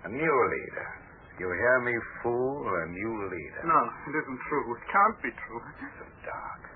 A 0.08 0.10
new 0.10 0.36
leader. 0.50 0.90
You 1.38 1.46
hear 1.46 1.78
me, 1.86 1.94
fool? 2.24 2.66
A 2.66 2.86
new 2.90 3.14
leader. 3.30 3.62
No, 3.70 3.82
it 4.10 4.14
isn't 4.18 4.42
true. 4.50 4.66
It 4.74 4.84
can't 4.90 5.20
be 5.22 5.32
true. 5.46 5.62
It's 5.78 5.98
so 6.00 6.08
dark. 6.26 6.71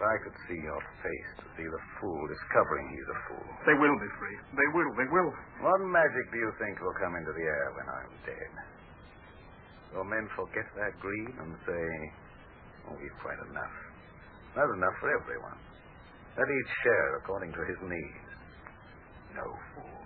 If 0.00 0.08
I 0.08 0.16
could 0.24 0.38
see 0.48 0.56
your 0.64 0.80
face 1.04 1.30
to 1.44 1.46
see 1.60 1.68
the 1.68 1.82
fool 2.00 2.24
discovering 2.24 2.88
he's 2.88 3.04
a 3.04 3.18
fool. 3.28 3.48
They 3.68 3.76
will 3.76 3.92
be 4.00 4.08
free. 4.16 4.36
They 4.56 4.68
will. 4.72 4.88
They 4.96 5.04
will. 5.12 5.28
What 5.60 5.76
magic 5.84 6.24
do 6.32 6.40
you 6.40 6.48
think 6.56 6.80
will 6.80 6.96
come 6.96 7.20
into 7.20 7.36
the 7.36 7.44
air 7.44 7.68
when 7.76 7.84
I'm 7.84 8.08
dead? 8.24 8.52
Will 9.92 10.08
men 10.08 10.24
forget 10.32 10.64
their 10.72 10.96
greed 11.04 11.36
and 11.36 11.52
say, 11.68 11.84
oh, 12.88 12.96
we've 12.96 13.20
quite 13.20 13.44
enough? 13.52 13.76
That's 14.56 14.72
enough 14.72 14.96
for 15.04 15.12
everyone. 15.20 15.60
Let 16.32 16.48
each 16.48 16.72
share 16.80 17.20
according 17.20 17.52
to 17.52 17.62
his 17.68 17.80
needs. 17.84 18.28
No, 19.36 19.44
fool. 19.76 20.00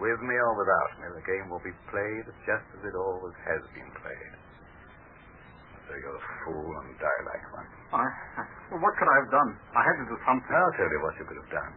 With 0.00 0.24
me 0.24 0.36
or 0.40 0.52
without 0.56 1.04
me, 1.04 1.06
the 1.20 1.26
game 1.28 1.52
will 1.52 1.60
be 1.60 1.76
played 1.92 2.32
just 2.48 2.64
as 2.64 2.80
it 2.80 2.96
always 2.96 3.36
has 3.44 3.60
been 3.76 3.92
played. 4.00 4.37
You're 5.96 6.20
a 6.20 6.26
fool 6.44 6.72
and 6.84 6.92
die 7.00 7.22
like 7.24 7.44
one. 7.56 7.68
I, 7.96 8.04
I, 8.04 8.42
well, 8.68 8.80
what 8.84 8.92
could 9.00 9.08
I 9.08 9.16
have 9.24 9.30
done? 9.32 9.50
I 9.72 9.82
had 9.86 9.96
to 10.04 10.06
do 10.12 10.16
something. 10.28 10.52
I'll 10.52 10.76
tell 10.76 10.90
you 10.90 11.00
what 11.00 11.14
you 11.16 11.24
could 11.24 11.40
have 11.40 11.52
done. 11.52 11.72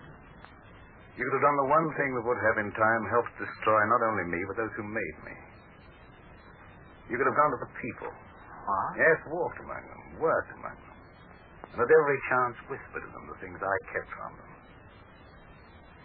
You 1.15 1.23
could 1.27 1.35
have 1.39 1.47
done 1.47 1.59
the 1.63 1.69
one 1.71 1.87
thing 1.95 2.09
that 2.15 2.23
would 2.23 2.41
have 2.41 2.57
in 2.59 2.69
time 2.75 3.03
helped 3.11 3.31
destroy 3.39 3.79
not 3.87 4.01
only 4.11 4.25
me, 4.31 4.39
but 4.47 4.55
those 4.59 4.73
who 4.75 4.83
made 4.87 5.17
me. 5.27 5.35
You 7.11 7.15
could 7.19 7.27
have 7.27 7.39
gone 7.39 7.51
to 7.55 7.61
the 7.67 7.71
people. 7.79 8.11
What? 8.11 8.91
Yes, 8.95 9.17
walked 9.27 9.59
among 9.59 9.83
them, 9.83 10.01
worked 10.23 10.51
among 10.55 10.75
them. 10.75 10.97
And 11.71 11.79
at 11.79 11.87
every 11.87 12.19
chance 12.27 12.55
whispered 12.67 13.03
to 13.03 13.09
them 13.11 13.25
the 13.31 13.39
things 13.39 13.59
I 13.59 13.75
kept 13.95 14.11
from 14.11 14.31
them. 14.35 14.51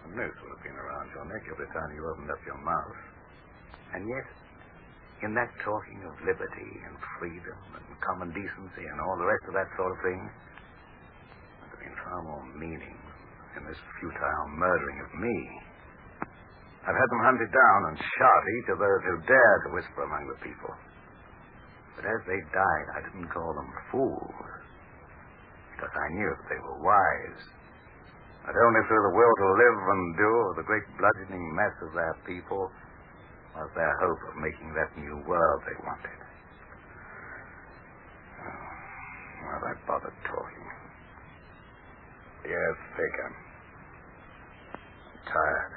A 0.06 0.08
noose 0.14 0.38
would 0.42 0.52
have 0.54 0.64
been 0.66 0.78
around 0.78 1.06
your 1.10 1.26
neck 1.26 1.42
every 1.50 1.70
time 1.74 1.90
you 1.94 2.02
opened 2.06 2.30
up 2.30 2.42
your 2.46 2.58
mouth. 2.62 3.00
And 3.94 4.06
yet, 4.06 4.26
in 5.24 5.32
that 5.32 5.48
talking 5.64 6.04
of 6.04 6.12
liberty 6.28 6.72
and 6.84 6.94
freedom 7.16 7.56
and 7.72 7.84
common 8.04 8.28
decency 8.36 8.84
and 8.84 9.00
all 9.00 9.16
the 9.16 9.24
rest 9.24 9.44
of 9.48 9.54
that 9.56 9.70
sort 9.76 9.96
of 9.96 10.00
thing, 10.04 10.20
there's 11.64 11.88
been 11.88 11.96
far 12.04 12.20
more 12.20 12.44
meaning 12.52 12.98
in 13.56 13.62
this 13.64 13.80
futile 14.00 14.48
murdering 14.60 15.00
of 15.00 15.10
me. 15.16 15.36
I've 16.84 16.94
had 16.94 17.08
them 17.10 17.22
hunted 17.24 17.50
down 17.50 17.80
and 17.90 17.96
shot 17.98 18.42
each 18.60 18.68
of 18.76 18.78
those 18.78 19.02
who 19.08 19.16
dared 19.26 19.60
to 19.66 19.70
whisper 19.74 20.02
among 20.04 20.28
the 20.28 20.38
people. 20.44 20.74
But 21.96 22.04
as 22.04 22.20
they 22.28 22.40
died, 22.52 22.88
I 22.94 23.00
didn't 23.08 23.32
call 23.32 23.56
them 23.56 23.72
fools, 23.90 24.36
because 25.74 25.94
I 25.96 26.06
knew 26.12 26.28
that 26.28 26.46
they 26.52 26.60
were 26.60 26.84
wise. 26.84 27.42
That 28.44 28.54
only 28.54 28.82
through 28.86 29.04
the 29.10 29.16
will 29.16 29.34
to 29.34 29.48
live 29.58 29.78
and 29.90 30.02
do 30.14 30.32
of 30.52 30.54
the 30.60 30.68
great 30.68 30.86
bludgeoning 30.94 31.46
mass 31.56 31.74
of 31.82 31.90
their 31.96 32.14
people 32.28 32.70
their 33.76 33.94
hope 34.00 34.22
of 34.32 34.34
making 34.40 34.72
that 34.72 34.90
new 34.96 35.20
world 35.28 35.60
they 35.68 35.76
wanted. 35.84 36.18
Oh, 38.40 38.56
well, 39.44 39.62
I 39.68 39.72
bothered 39.84 40.18
talking. 40.24 40.66
Yes, 42.48 42.74
take 42.96 43.16
him. 43.20 43.32
I'm 45.12 45.20
tired. 45.28 45.74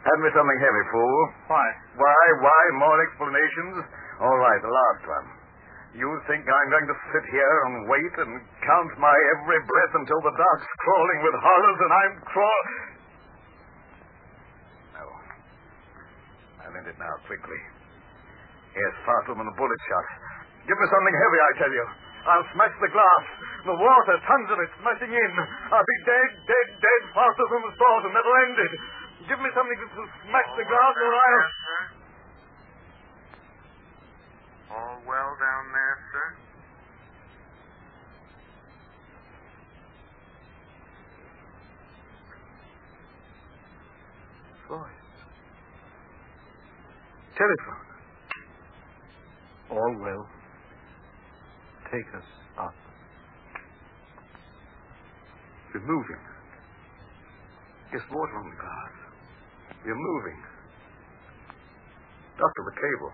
Hand 0.00 0.20
me 0.24 0.30
something 0.32 0.60
heavy, 0.60 0.84
fool. 0.92 1.20
Why? 1.48 1.66
Why, 2.00 2.22
why? 2.40 2.62
More 2.80 2.98
explanations? 3.04 3.84
All 4.20 4.38
right, 4.40 4.60
the 4.60 4.72
last 4.72 5.04
one. 5.04 5.28
You 5.92 6.08
think 6.30 6.46
I'm 6.46 6.70
going 6.70 6.86
to 6.86 6.98
sit 7.10 7.24
here 7.34 7.56
and 7.66 7.90
wait 7.90 8.14
and 8.22 8.32
count 8.62 8.92
my 8.96 9.16
every 9.36 9.60
breath 9.66 9.94
until 9.98 10.22
the 10.22 10.34
dark's 10.38 10.70
crawling 10.86 11.20
with 11.26 11.34
horrors 11.34 11.80
and 11.82 11.92
I'm 11.92 12.14
crawl... 12.30 12.62
No. 14.94 15.04
It 16.80 16.96
now, 16.96 17.12
quickly. 17.28 17.60
Yes, 18.72 18.92
faster 19.04 19.36
than 19.36 19.44
a 19.44 19.56
bullet 19.58 19.80
shot. 19.84 20.06
Give 20.64 20.78
me 20.78 20.86
something 20.88 21.16
heavy, 21.16 21.38
I 21.38 21.52
tell 21.60 21.72
you. 21.74 21.86
I'll 22.24 22.48
smash 22.56 22.72
the 22.80 22.88
glass. 22.88 23.24
The 23.68 23.76
water, 23.76 24.16
tons 24.24 24.48
of 24.48 24.58
it, 24.60 24.70
smashing 24.80 25.12
in. 25.12 25.32
I'll 25.72 25.84
be 25.84 25.98
dead, 26.08 26.30
dead, 26.48 26.68
dead, 26.80 27.02
faster 27.12 27.46
than 27.52 27.62
the 27.68 27.74
sword, 27.76 28.02
and 28.08 28.12
that'll 28.16 28.38
end 28.48 28.58
it. 28.64 28.72
Give 29.28 29.40
me 29.40 29.50
something 29.52 29.76
to 29.76 30.04
smash 30.24 30.50
the 30.56 30.64
glass, 30.64 30.94
or 30.96 31.12
I'll... 31.12 31.46
All 34.70 34.98
well 35.04 35.32
down 35.36 35.64
there, 35.74 35.98
sir? 36.12 36.26
Voice. 44.70 44.99
Telephone. 47.40 47.84
All 49.72 49.94
well. 49.96 50.28
Take 51.88 52.04
us 52.12 52.28
up. 52.60 52.76
We're 55.72 55.80
moving. 55.80 56.20
Yes, 57.96 58.04
water 58.12 58.36
on 58.36 58.44
the 58.44 58.58
glass. 58.60 58.94
We're 59.88 59.96
moving. 59.96 60.36
Doctor, 62.36 62.62
the 62.68 62.76
cable. 62.76 63.12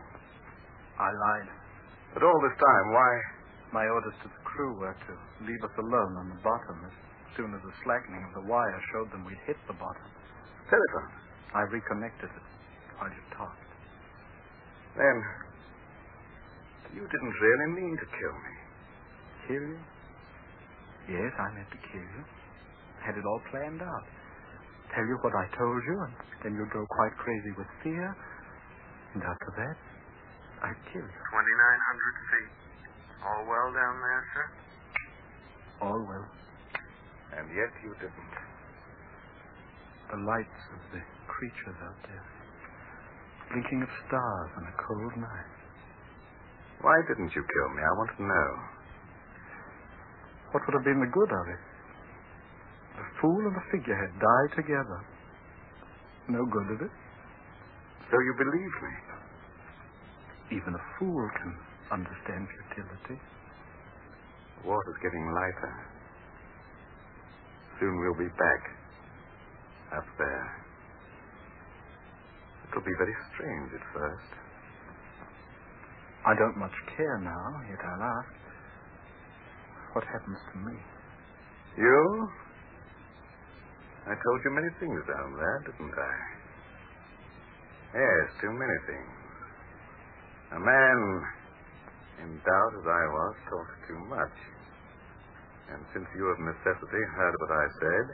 I 0.98 1.06
lied. 1.06 1.50
But 2.14 2.26
all 2.26 2.40
this 2.42 2.58
time, 2.58 2.86
why? 2.90 3.12
My 3.70 3.86
orders 3.86 4.18
to 4.24 4.28
the 4.28 4.42
crew 4.42 4.74
were 4.74 4.96
to 5.06 5.14
leave 5.46 5.62
us 5.62 5.76
alone 5.78 6.18
on 6.18 6.26
the 6.34 6.40
bottom 6.42 6.82
as 6.82 6.94
soon 7.36 7.54
as 7.54 7.62
the 7.62 7.74
slackening 7.86 8.26
of 8.26 8.42
the 8.42 8.50
wire 8.50 8.82
showed 8.90 9.12
them 9.14 9.22
we'd 9.22 9.38
hit 9.46 9.56
the 9.70 9.78
bottom. 9.78 10.10
Telephone. 10.66 11.14
I 11.54 11.62
reconnected 11.70 12.26
it 12.26 12.46
while 12.98 13.10
you 13.10 13.22
talked. 13.30 13.65
Then, 14.96 15.16
you 16.96 17.04
didn't 17.04 17.34
really 17.36 17.68
mean 17.76 17.94
to 18.00 18.06
kill 18.16 18.36
me. 18.40 18.54
Kill 19.46 19.64
you? 19.76 19.80
Yes, 21.12 21.32
I 21.38 21.52
meant 21.52 21.70
to 21.70 21.80
kill 21.92 22.00
you. 22.00 22.22
Had 23.04 23.14
it 23.20 23.24
all 23.28 23.40
planned 23.52 23.82
out. 23.82 24.06
Tell 24.96 25.04
you 25.04 25.18
what 25.20 25.36
I 25.36 25.46
told 25.58 25.82
you, 25.84 25.96
and 26.00 26.14
then 26.42 26.52
you'd 26.56 26.72
go 26.72 26.86
quite 26.88 27.12
crazy 27.20 27.52
with 27.58 27.68
fear. 27.84 28.16
And 29.14 29.22
after 29.22 29.50
that, 29.60 29.76
I'd 30.64 30.80
kill 30.92 31.04
you. 31.04 31.20
2,900 31.28 32.32
feet. 32.32 32.52
All 33.20 33.44
well 33.44 33.68
down 33.76 33.96
there, 34.00 34.24
sir? 34.32 34.46
All 35.82 36.00
well. 36.08 36.26
And 37.36 37.46
yet 37.52 37.70
you 37.84 37.92
didn't. 38.00 38.34
The 40.10 40.16
lights 40.24 40.62
of 40.72 40.80
the 40.96 41.02
creatures 41.28 41.78
out 41.84 42.00
there. 42.08 42.35
Blinking 43.52 43.82
of 43.82 43.90
stars 44.08 44.50
on 44.58 44.64
a 44.66 44.74
cold 44.82 45.14
night. 45.16 45.50
Why 46.82 46.96
didn't 47.08 47.32
you 47.34 47.42
kill 47.42 47.68
me? 47.74 47.80
I 47.82 47.92
want 47.96 48.10
to 48.16 48.22
know. 48.22 48.50
What 50.52 50.62
would 50.66 50.74
have 50.74 50.84
been 50.84 51.00
the 51.00 51.12
good 51.12 51.32
of 51.32 51.46
it? 51.48 51.62
The 52.96 53.06
fool 53.20 53.40
and 53.46 53.54
the 53.54 53.66
figurehead 53.70 54.12
die 54.18 54.48
together. 54.56 55.00
No 56.28 56.44
good 56.46 56.68
of 56.74 56.80
it. 56.82 56.92
So 58.10 58.16
you 58.18 58.34
believe 58.38 58.74
me? 58.82 58.94
Even 60.58 60.74
a 60.74 60.82
fool 60.98 61.28
can 61.42 61.52
understand 61.90 62.46
futility. 62.50 63.18
The 64.62 64.68
water's 64.68 65.00
getting 65.02 65.26
lighter. 65.34 65.74
Soon 67.80 67.94
we'll 68.00 68.18
be 68.18 68.30
back. 68.38 68.62
Up 69.98 70.06
there. 70.18 70.65
It'll 72.70 72.84
be 72.84 72.96
very 72.98 73.16
strange 73.34 73.70
at 73.74 73.84
first. 73.94 74.30
I 76.26 76.34
don't 76.34 76.58
much 76.58 76.74
care 76.96 77.18
now, 77.22 77.46
yet 77.70 77.78
I'll 77.78 78.02
ask. 78.02 78.34
What 79.94 80.04
happens 80.04 80.38
to 80.52 80.56
me? 80.58 80.76
You? 81.78 82.28
I 84.06 84.14
told 84.14 84.38
you 84.44 84.50
many 84.50 84.70
things 84.78 85.00
down 85.06 85.34
there, 85.38 85.58
didn't 85.66 85.94
I? 85.94 86.14
Yes, 87.94 88.26
too 88.42 88.52
many 88.52 88.78
things. 88.90 89.14
A 90.52 90.60
man 90.60 90.98
in 92.22 92.30
doubt 92.42 92.72
as 92.78 92.86
I 92.86 93.04
was 93.08 93.34
talks 93.50 93.76
too 93.88 94.00
much. 94.10 94.36
And 95.74 95.80
since 95.94 96.06
you 96.14 96.26
of 96.26 96.38
necessity 96.38 97.02
heard 97.18 97.34
what 97.40 97.50
I 97.50 97.66
said, 97.82 98.06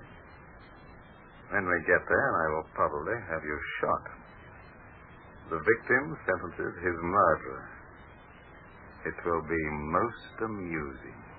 when 1.52 1.64
we 1.68 1.76
get 1.84 2.00
there, 2.08 2.30
I 2.40 2.46
will 2.56 2.68
probably 2.72 3.16
have 3.28 3.44
you 3.44 3.58
shot. 3.80 4.21
The 5.52 5.60
victim 5.60 6.16
sentences 6.24 6.72
his 6.80 6.96
murderer. 7.02 7.68
It 9.04 9.12
will 9.20 9.42
be 9.42 9.62
most 9.92 10.40
amusing. 10.40 11.31